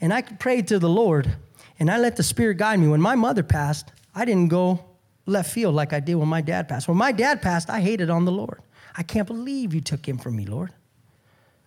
[0.00, 1.36] And I prayed to the Lord
[1.78, 2.88] and I let the Spirit guide me.
[2.88, 4.84] When my mother passed, I didn't go
[5.26, 6.88] left field like I did when my dad passed.
[6.88, 8.60] When my dad passed, I hated on the Lord.
[8.96, 10.72] I can't believe you took him from me, Lord.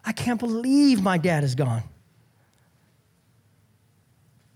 [0.05, 1.83] I can't believe my dad is gone.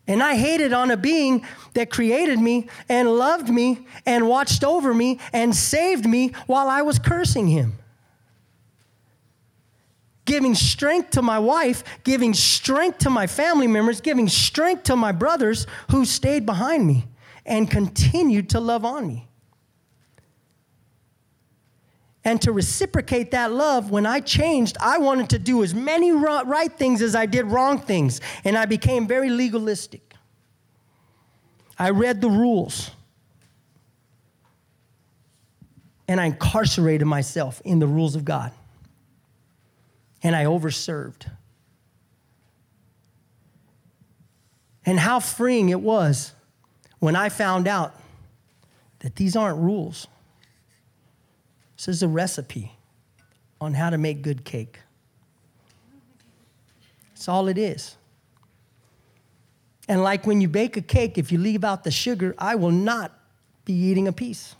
[0.08, 4.94] And I hated on a being that created me and loved me and watched over
[4.94, 7.74] me and saved me while I was cursing him.
[10.30, 15.12] Giving strength to my wife, giving strength to my family members, giving strength to my
[15.12, 17.08] brothers who stayed behind me
[17.48, 19.28] and continued to love on me.
[22.24, 26.72] And to reciprocate that love, when I changed, I wanted to do as many right
[26.72, 28.22] things as I did wrong things.
[28.44, 30.14] And I became very legalistic.
[31.80, 32.92] I read the rules.
[36.08, 38.52] And I incarcerated myself in the rules of God.
[40.22, 41.30] And I overserved.
[44.86, 46.34] And how freeing it was
[47.00, 47.96] when I found out
[49.00, 50.08] that these aren't rules.
[51.78, 52.74] This is a recipe
[53.62, 54.80] on how to make good cake.
[57.14, 57.96] That's all it is.
[59.88, 62.72] And like when you bake a cake, if you leave out the sugar, I will
[62.72, 63.18] not
[63.66, 64.56] be eating a piece.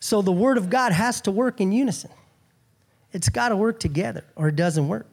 [0.00, 2.10] So the Word of God has to work in unison.
[3.12, 5.06] It's got to work together or it doesn't work.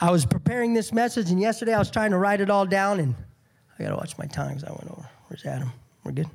[0.00, 3.00] I was preparing this message, and yesterday I was trying to write it all down,
[3.00, 3.14] and
[3.78, 4.64] I got to watch my times.
[4.64, 5.08] I went over.
[5.28, 5.72] Where's Adam?
[6.02, 6.28] We're good?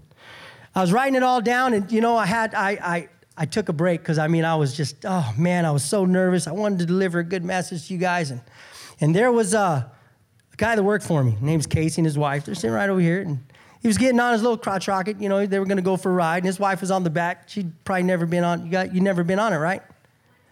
[0.75, 3.69] I was writing it all down, and you know, I had I I I took
[3.69, 6.47] a break because I mean I was just oh man, I was so nervous.
[6.47, 8.41] I wanted to deliver a good message to you guys, and
[9.01, 9.91] and there was a,
[10.53, 11.37] a guy that worked for me.
[11.41, 12.45] Name's Casey and his wife.
[12.45, 13.39] They're sitting right over here, and
[13.81, 15.21] he was getting on his little crotch rocket.
[15.21, 17.03] You know, they were going to go for a ride, and his wife was on
[17.03, 17.49] the back.
[17.49, 18.65] She'd probably never been on.
[18.65, 19.81] You got you never been on it, right?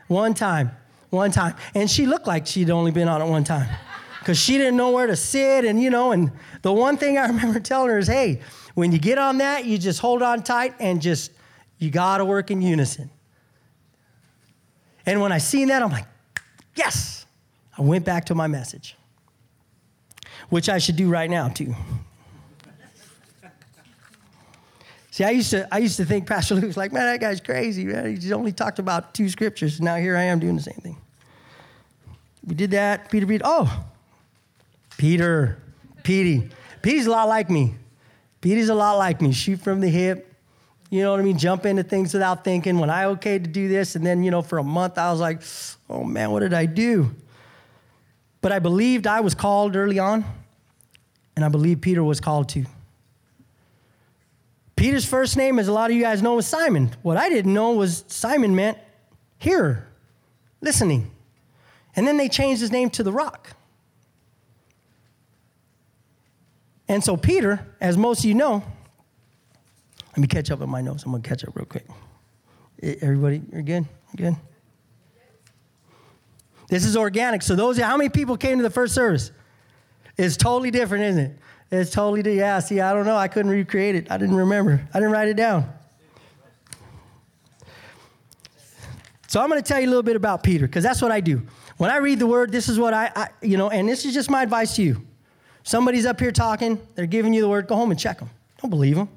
[0.08, 0.72] One time,
[1.10, 3.70] one time, and she looked like she'd only been on it one time
[4.20, 7.28] because she didn't know where to sit, and you know, and the one thing I
[7.28, 8.42] remember telling her is, hey
[8.78, 11.32] when you get on that, you just hold on tight and just,
[11.80, 13.10] you got to work in unison.
[15.04, 16.06] And when I seen that, I'm like,
[16.76, 17.26] yes.
[17.76, 18.96] I went back to my message,
[20.50, 21.74] which I should do right now, too.
[25.18, 27.86] See, I used to I used to think Pastor Luke's like, man, that guy's crazy,
[27.86, 28.16] man.
[28.16, 29.82] He only talked about two scriptures.
[29.82, 30.96] Now here I am doing the same thing.
[32.46, 33.10] We did that.
[33.10, 33.44] Peter, Peter.
[33.44, 33.86] Oh,
[34.96, 35.58] Peter,
[36.04, 36.52] Petey.
[36.84, 37.74] Petey's a lot like me.
[38.42, 40.32] Petey's a lot like me, shoot from the hip.
[40.92, 41.40] You know what I mean?
[41.40, 42.78] Jump into things without thinking.
[42.78, 45.20] When I okayed to do this, and then, you know, for a month, I was
[45.20, 45.42] like,
[45.90, 47.10] oh man, what did I do?
[48.42, 50.26] But I believed I was called early on,
[51.36, 52.66] and I believe Peter was called too.
[54.78, 56.92] Peter's first name, as a lot of you guys know, was Simon.
[57.02, 58.78] What I didn't know was Simon meant
[59.40, 59.88] hearer,
[60.62, 61.12] listening.
[61.96, 63.50] And then they changed his name to the rock.
[66.88, 68.64] And so, Peter, as most of you know,
[70.10, 71.04] let me catch up with my notes.
[71.04, 71.88] I'm going to catch up real quick.
[72.82, 73.86] Everybody, you're good?
[74.16, 74.36] Good?
[76.70, 77.42] This is organic.
[77.42, 79.32] So, those, how many people came to the first service?
[80.18, 81.38] It's totally different, isn't it?
[81.70, 83.18] It's totally, yeah, see, I don't know.
[83.18, 84.10] I couldn't recreate it.
[84.10, 84.88] I didn't remember.
[84.94, 85.70] I didn't write it down.
[89.28, 91.20] So I'm going to tell you a little bit about Peter because that's what I
[91.20, 91.42] do.
[91.76, 94.14] When I read the word, this is what I, I, you know, and this is
[94.14, 95.02] just my advice to you.
[95.64, 98.30] Somebody's up here talking, they're giving you the word, go home and check them.
[98.62, 99.10] Don't believe them.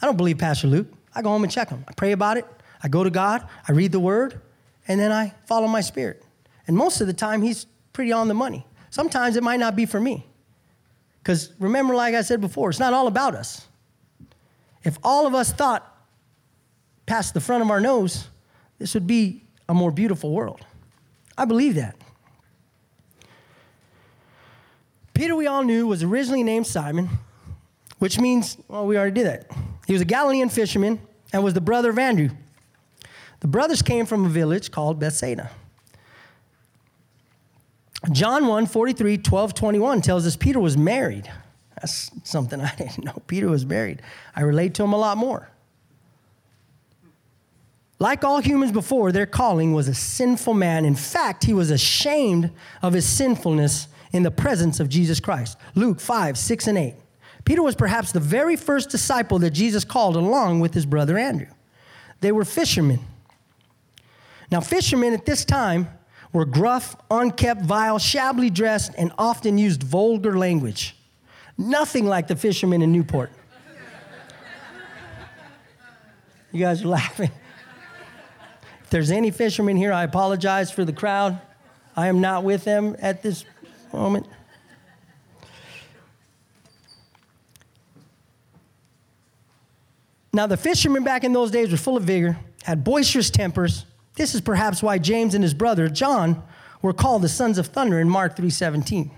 [0.00, 0.86] I don't believe Pastor Luke.
[1.14, 1.84] I go home and check them.
[1.88, 2.46] I pray about it.
[2.82, 3.46] I go to God.
[3.68, 4.40] I read the word,
[4.86, 6.22] and then I follow my spirit.
[6.66, 8.64] And most of the time, he's pretty on the money.
[8.90, 10.26] Sometimes it might not be for me.
[11.22, 13.66] Because remember, like I said before, it's not all about us.
[14.82, 15.88] If all of us thought
[17.06, 18.26] past the front of our nose,
[18.78, 20.66] this would be a more beautiful world.
[21.38, 21.96] I believe that.
[25.14, 27.08] Peter, we all knew, was originally named Simon,
[27.98, 29.46] which means, well, we already did that.
[29.86, 31.00] He was a Galilean fisherman
[31.32, 32.30] and was the brother of Andrew.
[33.40, 35.50] The brothers came from a village called Bethsaida.
[38.10, 41.30] John 1 43, 12, 21 tells us Peter was married.
[41.76, 43.22] That's something I didn't know.
[43.26, 44.02] Peter was married.
[44.34, 45.48] I relate to him a lot more.
[47.98, 50.84] Like all humans before, their calling was a sinful man.
[50.84, 52.50] In fact, he was ashamed
[52.82, 55.56] of his sinfulness in the presence of Jesus Christ.
[55.76, 56.94] Luke 5, 6, and 8.
[57.44, 61.46] Peter was perhaps the very first disciple that Jesus called along with his brother Andrew.
[62.20, 63.00] They were fishermen.
[64.50, 65.88] Now, fishermen at this time
[66.32, 70.96] were gruff, unkept, vile, shabbily dressed, and often used vulgar language.
[71.58, 73.30] Nothing like the fishermen in Newport.
[76.50, 77.30] You guys are laughing
[78.84, 81.40] If there's any fishermen here, I apologize for the crowd.
[81.96, 83.44] I am not with them at this
[83.92, 84.26] moment.
[90.34, 93.84] Now, the fishermen back in those days were full of vigor, had boisterous tempers.
[94.14, 96.42] This is perhaps why James and his brother John
[96.82, 99.10] were called the sons of thunder in Mark 3:17.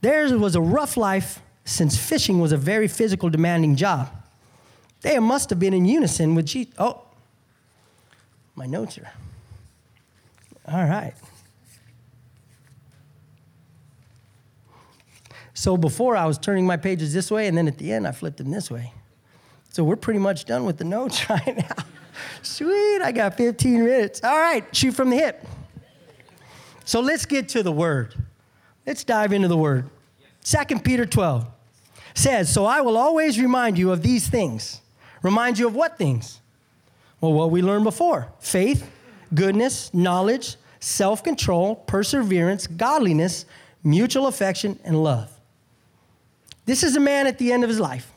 [0.00, 4.10] Theirs was a rough life since fishing was a very physical demanding job.
[5.02, 6.72] They must have been in unison with Jesus.
[6.78, 7.02] Oh,
[8.54, 9.12] my notes are.
[10.68, 11.14] All right.
[15.54, 18.12] So before I was turning my pages this way, and then at the end I
[18.12, 18.92] flipped them this way.
[19.70, 21.84] So we're pretty much done with the notes right now.
[22.42, 24.22] Sweet, I got 15 minutes.
[24.22, 25.46] All right, shoot from the hip.
[26.84, 28.14] So let's get to the word.
[28.86, 29.90] Let's dive into the word.
[30.44, 31.46] 2 Peter 12
[32.14, 34.80] says, So I will always remind you of these things.
[35.22, 36.40] Remind you of what things?
[37.20, 38.88] Well, what we learned before faith,
[39.34, 43.46] goodness, knowledge, self control, perseverance, godliness,
[43.82, 45.32] mutual affection, and love.
[46.64, 48.12] This is a man at the end of his life.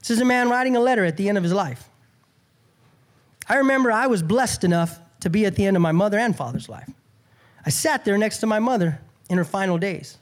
[0.00, 1.89] This is a man writing a letter at the end of his life.
[3.50, 6.36] I remember I was blessed enough to be at the end of my mother and
[6.36, 6.88] father's life.
[7.66, 10.18] I sat there next to my mother in her final days.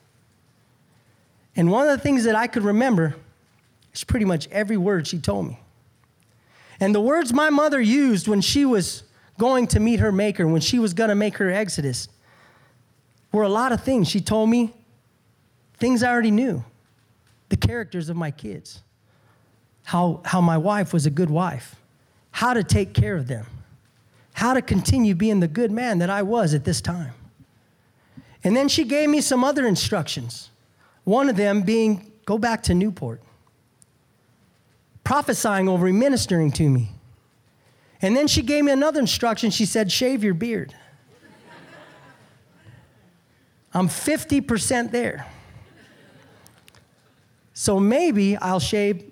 [1.55, 3.17] And one of the things that I could remember
[3.93, 5.61] is pretty much every word she told me.
[6.81, 9.03] And the words my mother used when she was
[9.39, 12.09] going to meet her maker, when she was going to make her exodus,
[13.31, 14.09] were a lot of things.
[14.09, 14.73] She told me
[15.77, 16.65] things I already knew
[17.51, 18.81] the characters of my kids,
[19.85, 21.77] how, how my wife was a good wife,
[22.31, 23.47] how to take care of them,
[24.33, 27.13] how to continue being the good man that I was at this time.
[28.45, 30.51] And then she gave me some other instructions.
[31.05, 33.23] One of them being go back to Newport
[35.09, 36.91] prophesying over me, ministering to me.
[38.03, 39.51] And then she gave me another instruction.
[39.51, 40.75] She said, Shave your beard.
[43.73, 45.27] I'm 50% there.
[47.55, 49.11] So maybe I'll shave.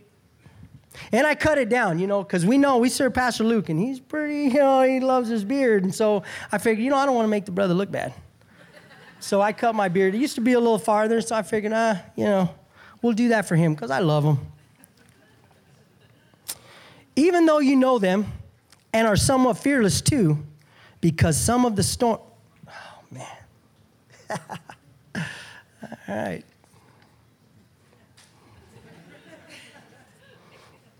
[1.12, 3.79] And I cut it down, you know, because we know we serve Pastor Luke and
[3.79, 5.85] he's pretty, you know, he loves his beard.
[5.85, 8.12] And so I figured, you know, I don't want to make the brother look bad.
[9.21, 10.14] So I cut my beard.
[10.14, 12.55] It used to be a little farther, so I figured, ah, you know,
[13.03, 14.39] we'll do that for him because I love him
[17.16, 18.30] even though you know them
[18.93, 20.39] and are somewhat fearless too,
[21.01, 22.20] because some of the storm.
[22.68, 22.72] Oh,
[23.11, 23.26] man.
[25.14, 25.22] All
[26.09, 26.45] right.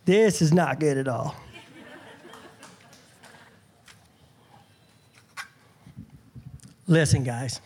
[0.07, 1.34] This is not good at all.
[6.86, 7.61] Listen, guys.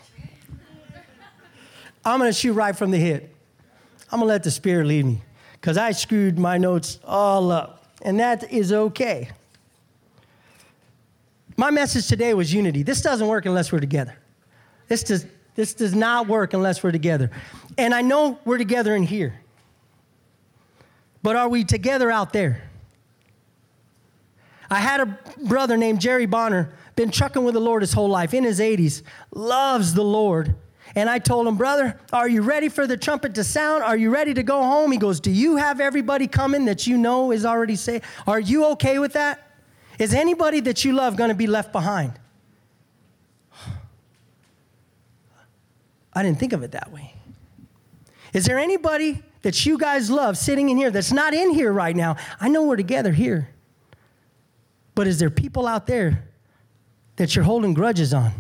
[2.04, 3.34] I'm going to shoot right from the hip.
[4.10, 5.22] I'm going to let the Spirit lead me
[5.52, 9.30] because I screwed my notes all up and that is okay.
[11.58, 12.82] My message today was unity.
[12.82, 14.16] This doesn't work unless we're together.
[14.88, 17.30] This does, this does not work unless we're together.
[17.76, 19.39] And I know we're together in here.
[21.22, 22.70] But are we together out there?
[24.70, 28.32] I had a brother named Jerry Bonner, been trucking with the Lord his whole life,
[28.32, 29.02] in his 80s,
[29.32, 30.54] loves the Lord.
[30.94, 33.82] And I told him, Brother, are you ready for the trumpet to sound?
[33.82, 34.92] Are you ready to go home?
[34.92, 38.04] He goes, Do you have everybody coming that you know is already saved?
[38.26, 39.46] Are you okay with that?
[39.98, 42.12] Is anybody that you love going to be left behind?
[46.12, 47.14] I didn't think of it that way.
[48.32, 51.96] Is there anybody that you guys love sitting in here that's not in here right
[51.96, 52.16] now?
[52.40, 53.48] I know we're together here.
[54.94, 56.24] But is there people out there
[57.16, 58.32] that you're holding grudges on?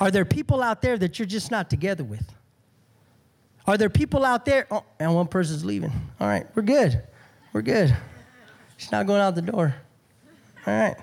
[0.00, 2.24] Are there people out there that you're just not together with?
[3.66, 4.66] Are there people out there?
[4.70, 5.92] Oh, and one person's leaving.
[6.20, 7.02] All right, we're good.
[7.52, 7.96] We're good.
[8.76, 9.74] She's not going out the door.
[10.66, 10.96] All right.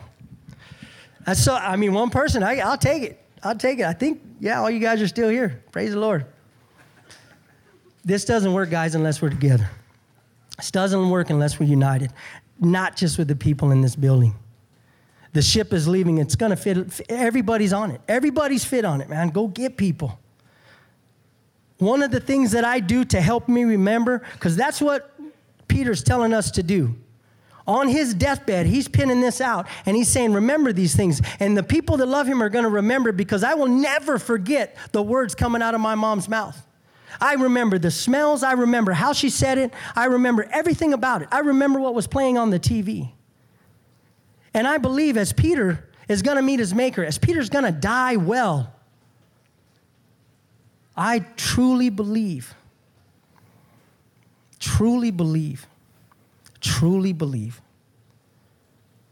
[1.26, 3.26] I saw, I mean, one person, I, I'll take it.
[3.44, 3.86] I'll take it.
[3.86, 5.64] I think, yeah, all you guys are still here.
[5.72, 6.26] Praise the Lord.
[8.04, 9.70] This doesn't work, guys, unless we're together.
[10.58, 12.12] This doesn't work unless we're united,
[12.60, 14.36] not just with the people in this building.
[15.34, 16.18] The ship is leaving.
[16.18, 17.02] It's going to fit.
[17.10, 18.02] Everybody's on it.
[18.08, 19.30] Everybody's fit on it, man.
[19.30, 20.20] Go get people.
[21.78, 25.16] One of the things that I do to help me remember, because that's what
[25.68, 26.96] Peter's telling us to do.
[27.68, 31.22] On his deathbed, he's pinning this out and he's saying, Remember these things.
[31.40, 34.76] And the people that love him are going to remember because I will never forget
[34.92, 36.62] the words coming out of my mom's mouth.
[37.20, 38.44] I remember the smells.
[38.44, 39.74] I remember how she said it.
[39.96, 41.28] I remember everything about it.
[41.32, 43.12] I remember what was playing on the TV.
[44.54, 47.72] And I believe as Peter is going to meet his maker, as Peter's going to
[47.72, 48.74] die well,
[50.96, 52.54] I truly believe,
[54.60, 55.66] truly believe,
[56.60, 57.62] truly believe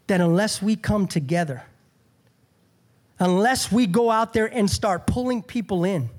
[0.08, 1.64] that unless we come together,
[3.18, 6.10] unless we go out there and start pulling people in,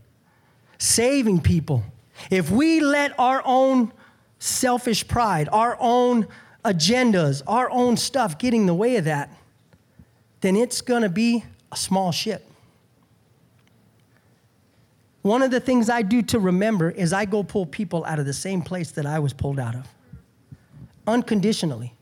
[0.81, 1.85] saving people,
[2.31, 3.93] if we let our own
[4.39, 6.27] selfish pride, our own
[6.65, 9.31] agendas, our own stuff get in the way of that,
[10.41, 12.47] then it's going to be a small ship.
[15.23, 18.25] One of the things I do to remember is I go pull people out of
[18.25, 19.87] the same place that I was pulled out of,
[21.07, 21.93] unconditionally.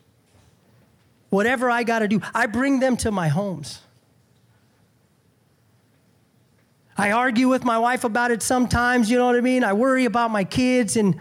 [1.31, 3.81] Whatever I got to do, I bring them to my homes.
[6.99, 9.63] I argue with my wife about it sometimes, you know what I mean?
[9.65, 11.17] I worry about my kids and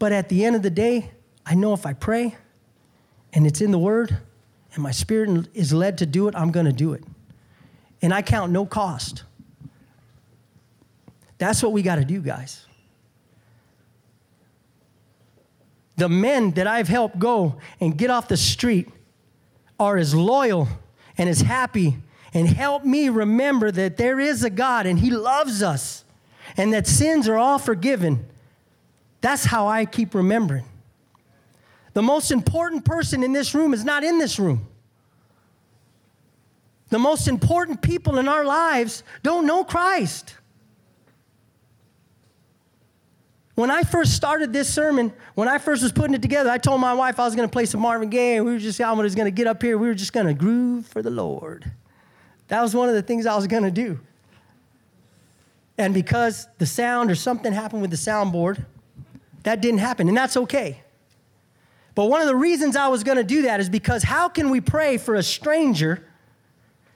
[0.00, 1.10] but at the end of the day,
[1.44, 2.34] I know if I pray,
[3.34, 4.16] and it's in the Word,
[4.72, 7.04] and my spirit is led to do it, I'm going to do it.
[8.00, 9.24] And I count no cost.
[11.36, 12.66] That's what we got to do, guys.
[15.96, 18.88] The men that I've helped go and get off the street
[19.78, 20.66] are as loyal
[21.18, 21.98] and as happy
[22.32, 26.04] and help me remember that there is a God and He loves us
[26.56, 28.26] and that sins are all forgiven.
[29.20, 30.64] That's how I keep remembering.
[31.92, 34.66] The most important person in this room is not in this room.
[36.88, 40.34] The most important people in our lives don't know Christ.
[43.54, 46.80] When I first started this sermon, when I first was putting it together, I told
[46.80, 49.14] my wife I was going to play some Marvin Gaye, we were just, I was
[49.14, 49.76] going to get up here.
[49.76, 51.70] We were just going to groove for the Lord.
[52.50, 54.00] That was one of the things I was going to do.
[55.78, 58.66] And because the sound or something happened with the soundboard,
[59.44, 60.82] that didn't happen, and that's okay.
[61.94, 64.50] But one of the reasons I was going to do that is because how can
[64.50, 66.04] we pray for a stranger?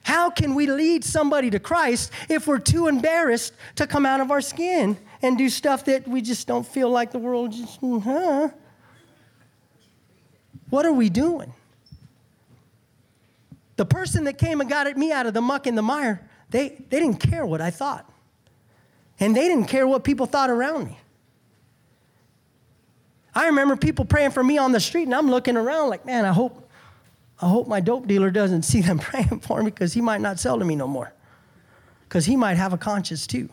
[0.03, 4.33] How can we lead somebody to Christ if we're too embarrassed to come out of
[4.33, 8.49] our skin and do stuff that we just don't feel like the world just, huh?
[10.69, 11.55] What are we doing?
[13.77, 16.29] The person that came and got at me out of the muck and the mire,
[16.51, 18.09] they, they didn't care what I thought.
[19.19, 20.99] And they didn't care what people thought around me.
[23.35, 26.25] I remember people praying for me on the street, and I'm looking around like, man,
[26.25, 26.71] I hope,
[27.41, 30.39] I hope my dope dealer doesn't see them praying for me because he might not
[30.39, 31.13] sell to me no more.
[32.09, 33.49] Because he might have a conscience too.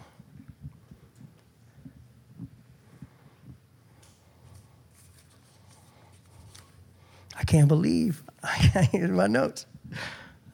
[7.35, 9.65] I can't believe I can't get my notes.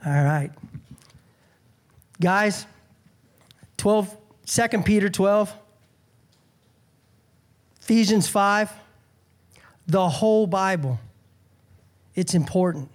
[0.08, 0.51] All right.
[2.22, 2.66] Guys,
[3.76, 5.53] 12, 2 Peter 12,
[7.82, 8.72] Ephesians 5
[9.88, 10.99] the whole Bible.
[12.14, 12.89] It's important.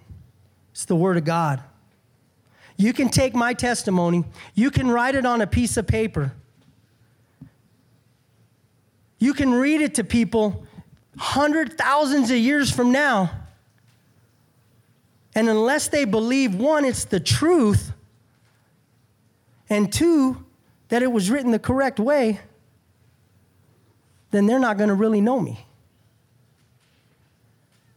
[0.71, 1.61] It's the Word of God.
[2.77, 4.23] You can take my testimony,
[4.55, 6.33] you can write it on a piece of paper.
[9.19, 10.65] You can read it to people
[11.17, 13.42] hundred thousands of years from now.
[15.35, 17.91] And unless they believe, one, it's the truth,
[19.69, 20.45] and two,
[20.89, 22.39] that it was written the correct way,
[24.31, 25.65] then they're not going to really know me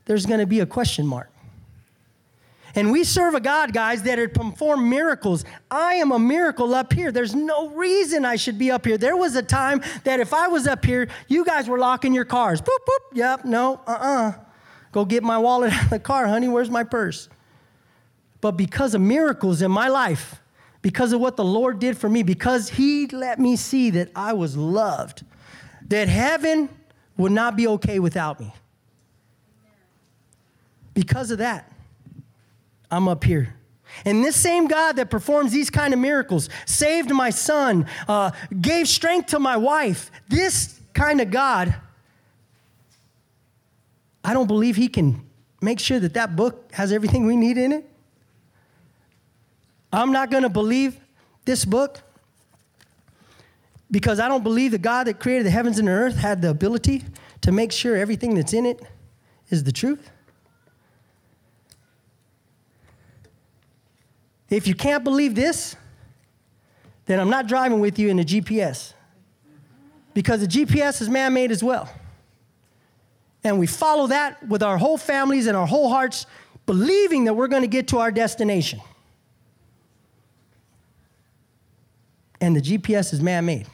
[0.06, 1.30] there's going to be a question mark.
[2.74, 5.44] And we serve a God, guys, that had performed miracles.
[5.70, 7.10] I am a miracle up here.
[7.10, 8.98] There's no reason I should be up here.
[8.98, 12.26] There was a time that if I was up here, you guys were locking your
[12.26, 12.60] cars.
[12.60, 13.14] Boop, boop.
[13.14, 14.32] Yep, no, uh uh
[14.96, 16.48] Go get my wallet out of the car, honey.
[16.48, 17.28] Where's my purse?
[18.40, 20.40] But because of miracles in my life,
[20.80, 24.32] because of what the Lord did for me, because He let me see that I
[24.32, 25.22] was loved,
[25.88, 26.70] that heaven
[27.18, 28.54] would not be okay without me.
[30.94, 31.70] Because of that,
[32.90, 33.54] I'm up here.
[34.06, 38.30] And this same God that performs these kind of miracles, saved my son, uh,
[38.62, 41.74] gave strength to my wife, this kind of God,
[44.26, 45.24] I don't believe he can
[45.62, 47.88] make sure that that book has everything we need in it.
[49.92, 50.98] I'm not going to believe
[51.44, 52.00] this book
[53.88, 56.50] because I don't believe the God that created the heavens and the earth had the
[56.50, 57.04] ability
[57.42, 58.82] to make sure everything that's in it
[59.48, 60.10] is the truth.
[64.50, 65.76] If you can't believe this,
[67.04, 68.92] then I'm not driving with you in a GPS
[70.14, 71.88] because the GPS is man made as well.
[73.46, 76.26] And we follow that with our whole families and our whole hearts,
[76.66, 78.80] believing that we're going to get to our destination.
[82.40, 83.68] And the GPS is man made.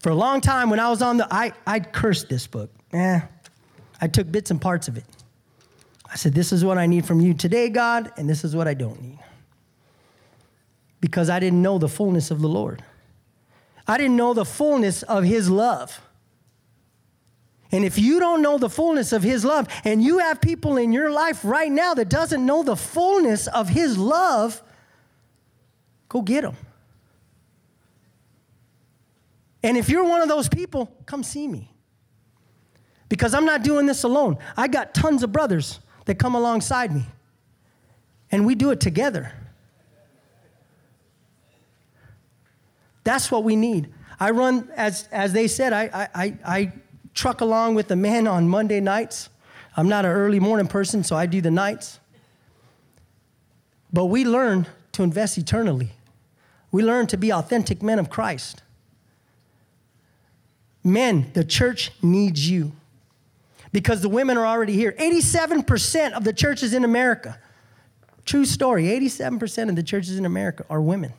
[0.00, 2.70] For a long time, when I was on the, I, I cursed this book.
[2.92, 3.20] Eh,
[4.02, 5.04] I took bits and parts of it.
[6.04, 8.68] I said, This is what I need from you today, God, and this is what
[8.68, 9.20] I don't need.
[11.00, 12.84] Because I didn't know the fullness of the Lord.
[13.88, 15.98] I didn't know the fullness of His love.
[17.72, 20.92] And if you don't know the fullness of His love, and you have people in
[20.92, 24.60] your life right now that doesn't know the fullness of His love,
[26.08, 26.56] go get them.
[29.62, 31.70] And if you're one of those people, come see me.
[33.08, 34.38] Because I'm not doing this alone.
[34.56, 37.04] I got tons of brothers that come alongside me.
[38.32, 39.32] And we do it together.
[43.04, 43.92] That's what we need.
[44.18, 46.72] I run, as, as they said, I, I, I
[47.20, 49.28] truck along with the men on Monday nights.
[49.76, 52.00] I'm not an early morning person, so I do the nights.
[53.92, 55.90] But we learn to invest eternally.
[56.72, 58.62] We learn to be authentic men of Christ.
[60.82, 62.72] Men, the church needs you
[63.70, 64.92] because the women are already here.
[64.92, 67.38] 87% of the churches in America,
[68.24, 71.12] true story, 87% of the churches in America are women.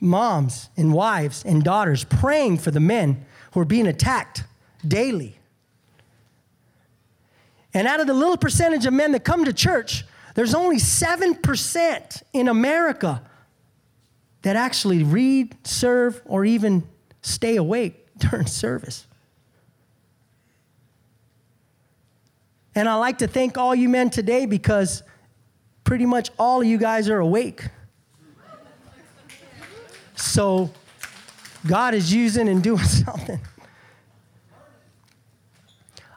[0.00, 4.44] Moms and wives and daughters praying for the men who are being attacked
[4.86, 5.38] daily.
[7.72, 12.22] And out of the little percentage of men that come to church, there's only 7%
[12.32, 13.22] in America
[14.42, 16.88] that actually read, serve, or even
[17.22, 19.06] stay awake during service.
[22.74, 25.02] And I like to thank all you men today because
[25.84, 27.68] pretty much all of you guys are awake.
[30.20, 30.70] So
[31.66, 33.40] God is using and doing something.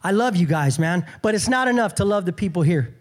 [0.03, 2.93] I love you guys, man, but it's not enough to love the people here.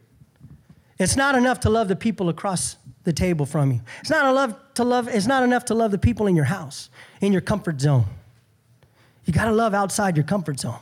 [0.98, 3.80] It's not enough to love the people across the table from you.
[4.00, 6.90] It's not enough to love, it's not enough to love the people in your house,
[7.20, 8.04] in your comfort zone.
[9.24, 10.78] You got to love outside your comfort zone.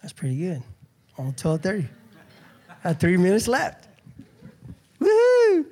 [0.00, 0.62] That's pretty good.
[1.18, 1.88] On 12:30.
[2.84, 3.87] Got three minutes left.
[5.00, 5.66] Woohoo!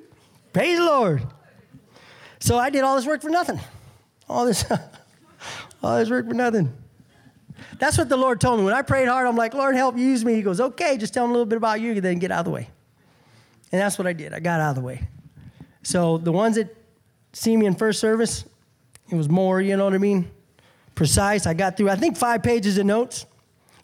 [0.53, 1.23] Praise the Lord.
[2.39, 3.59] So I did all this work for nothing.
[4.29, 4.65] All this,
[5.83, 6.73] all this work for nothing.
[7.79, 8.65] That's what the Lord told me.
[8.65, 10.33] When I prayed hard, I'm like, Lord, help use me.
[10.33, 12.45] He goes, okay, just tell him a little bit about you, then get out of
[12.45, 12.69] the way.
[13.71, 14.33] And that's what I did.
[14.33, 15.07] I got out of the way.
[15.83, 16.75] So the ones that
[17.33, 18.45] see me in first service,
[19.09, 20.29] it was more, you know what I mean?
[20.95, 21.45] Precise.
[21.45, 23.25] I got through, I think, five pages of notes.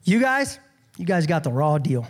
[0.04, 0.60] You guys,
[0.98, 2.08] you guys got the raw deal.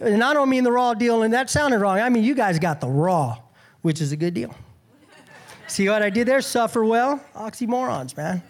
[0.00, 1.98] And I don't mean the raw deal, and that sounded wrong.
[1.98, 3.38] I mean, you guys got the raw,
[3.82, 4.54] which is a good deal.
[5.66, 6.40] See what I did there?
[6.40, 7.22] Suffer well?
[7.34, 8.42] Oxymorons, man.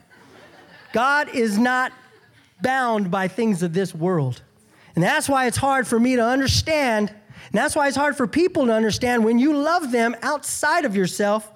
[0.92, 1.92] God is not
[2.62, 4.42] bound by things of this world.
[4.94, 7.11] And that's why it's hard for me to understand.
[7.11, 10.96] And that's why it's hard for people to understand when you love them outside of
[10.96, 11.51] yourself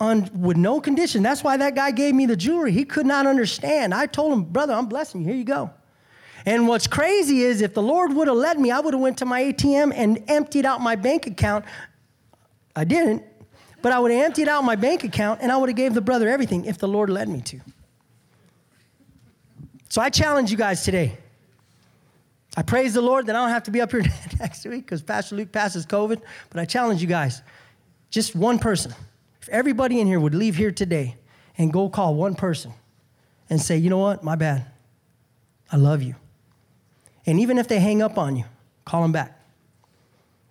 [0.00, 1.22] on, with no condition.
[1.22, 2.72] That's why that guy gave me the jewelry.
[2.72, 3.92] He could not understand.
[3.92, 5.28] I told him, brother, I'm blessing you.
[5.28, 5.70] Here you go.
[6.46, 9.18] And what's crazy is if the Lord would have led me, I would have went
[9.18, 11.64] to my ATM and emptied out my bank account.
[12.76, 13.22] I didn't,
[13.80, 16.02] but I would have emptied out my bank account and I would have gave the
[16.02, 17.60] brother everything if the Lord led me to.
[19.88, 21.16] So I challenge you guys today.
[22.56, 24.04] I praise the Lord that I don't have to be up here
[24.38, 26.20] next week because Pastor Luke passes COVID,
[26.50, 27.42] but I challenge you guys.
[28.10, 28.94] Just one person
[29.40, 31.16] if everybody in here would leave here today
[31.58, 32.72] and go call one person
[33.50, 34.66] and say, you know what, my bad.
[35.70, 36.14] I love you.
[37.26, 38.44] And even if they hang up on you,
[38.84, 39.40] call them back.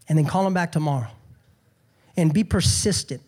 [0.07, 1.09] And then call them back tomorrow.
[2.17, 3.21] And be persistent,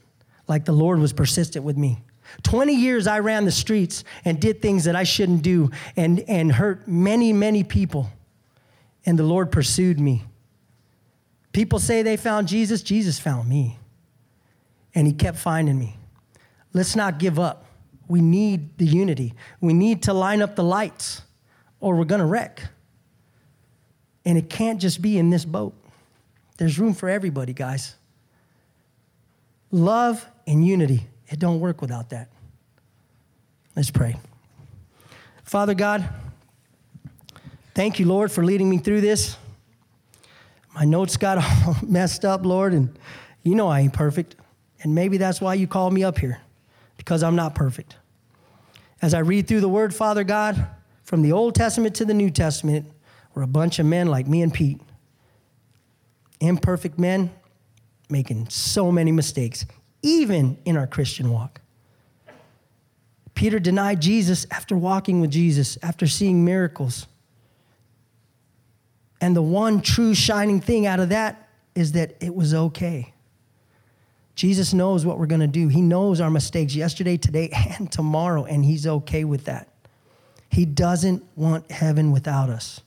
[0.48, 2.00] like the Lord was persistent with me.
[2.44, 6.52] 20 years I ran the streets and did things that I shouldn't do and, and
[6.52, 8.10] hurt many, many people.
[9.06, 10.24] And the Lord pursued me.
[11.52, 13.78] People say they found Jesus, Jesus found me.
[14.94, 15.98] And He kept finding me.
[16.74, 17.66] Let's not give up.
[18.08, 19.34] We need the unity.
[19.62, 21.22] We need to line up the lights
[21.80, 22.64] or we're going to wreck.
[24.26, 25.74] And it can't just be in this boat.
[26.58, 27.96] There's room for everybody, guys.
[29.72, 31.06] Love and unity.
[31.28, 32.30] It don't work without that.
[33.76, 34.16] Let's pray.
[35.44, 36.08] Father God,
[37.74, 39.38] thank you, Lord, for leading me through this.
[40.74, 42.98] My notes got all messed up, Lord, and
[43.44, 44.36] you know I ain't perfect.
[44.82, 46.40] And maybe that's why you called me up here,
[46.98, 47.96] because I'm not perfect.
[49.02, 50.68] As I read through the word, Father God,
[51.04, 52.88] from the Old Testament to the New Testament,
[53.36, 54.80] we're a bunch of men like me and Pete.
[56.40, 57.32] Imperfect men
[58.10, 59.66] making so many mistakes,
[60.02, 61.62] even in our Christian walk.
[63.34, 67.08] Peter denied Jesus after walking with Jesus, after seeing miracles.
[69.20, 73.14] And the one true shining thing out of that is that it was okay.
[74.36, 75.68] Jesus knows what we're going to do.
[75.68, 79.68] He knows our mistakes yesterday, today, and tomorrow, and He's okay with that.
[80.50, 82.82] He doesn't want heaven without us.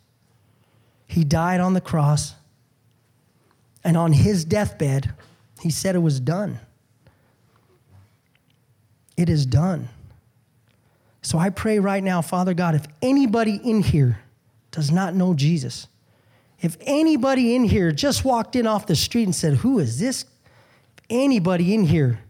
[1.08, 2.34] He died on the cross,
[3.82, 5.12] and on His deathbed,
[5.60, 6.60] He said it was done.
[9.16, 9.88] It is done.
[11.22, 14.20] So I pray right now, Father God, if anybody in here
[14.70, 15.88] does not know Jesus,
[16.60, 20.24] if anybody in here just walked in off the street and said, Who is this?
[21.10, 22.20] Anybody in here,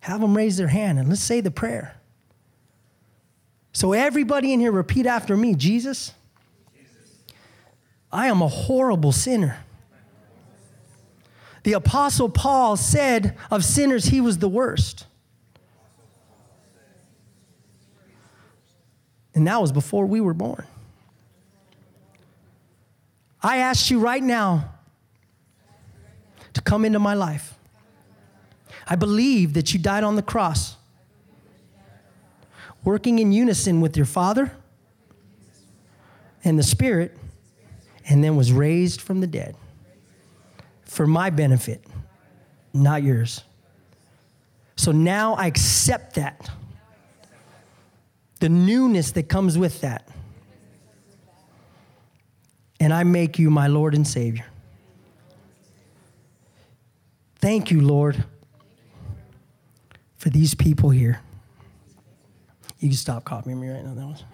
[0.00, 1.96] have them raise their hand and let's say the prayer.
[3.72, 6.12] So, everybody in here, repeat after me Jesus,
[8.16, 9.58] I am a horrible sinner.
[11.64, 15.04] The Apostle Paul said of sinners, he was the worst.
[19.34, 20.64] And that was before we were born.
[23.42, 24.72] I ask you right now
[26.54, 27.58] to come into my life.
[28.88, 30.76] I believe that you died on the cross,
[32.82, 34.52] working in unison with your Father
[36.42, 37.14] and the Spirit,
[38.08, 39.56] and then was raised from the dead
[40.84, 41.84] for my benefit,
[42.72, 43.42] not yours.
[44.76, 46.48] So now I accept that
[48.40, 50.08] the newness that comes with that.
[52.78, 54.44] And I make you my Lord and Savior.
[57.36, 58.22] Thank you, Lord,
[60.18, 61.20] for these people here.
[62.78, 63.94] You can stop copying me right now.
[63.94, 64.24] That was.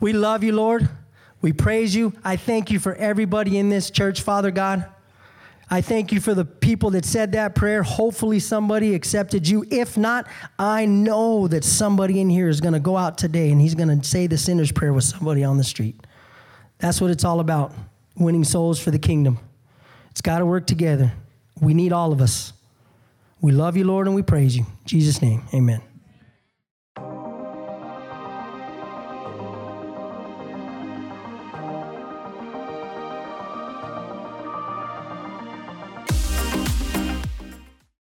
[0.00, 0.88] We love you, Lord.
[1.42, 2.12] We praise you.
[2.24, 4.86] I thank you for everybody in this church, Father God.
[5.72, 7.84] I thank you for the people that said that prayer.
[7.84, 9.64] Hopefully, somebody accepted you.
[9.70, 10.26] If not,
[10.58, 14.00] I know that somebody in here is going to go out today and he's going
[14.00, 15.96] to say the sinner's prayer with somebody on the street.
[16.78, 17.72] That's what it's all about
[18.16, 19.38] winning souls for the kingdom.
[20.10, 21.12] It's got to work together.
[21.60, 22.52] We need all of us.
[23.40, 24.64] We love you, Lord, and we praise you.
[24.64, 25.82] In Jesus' name, amen.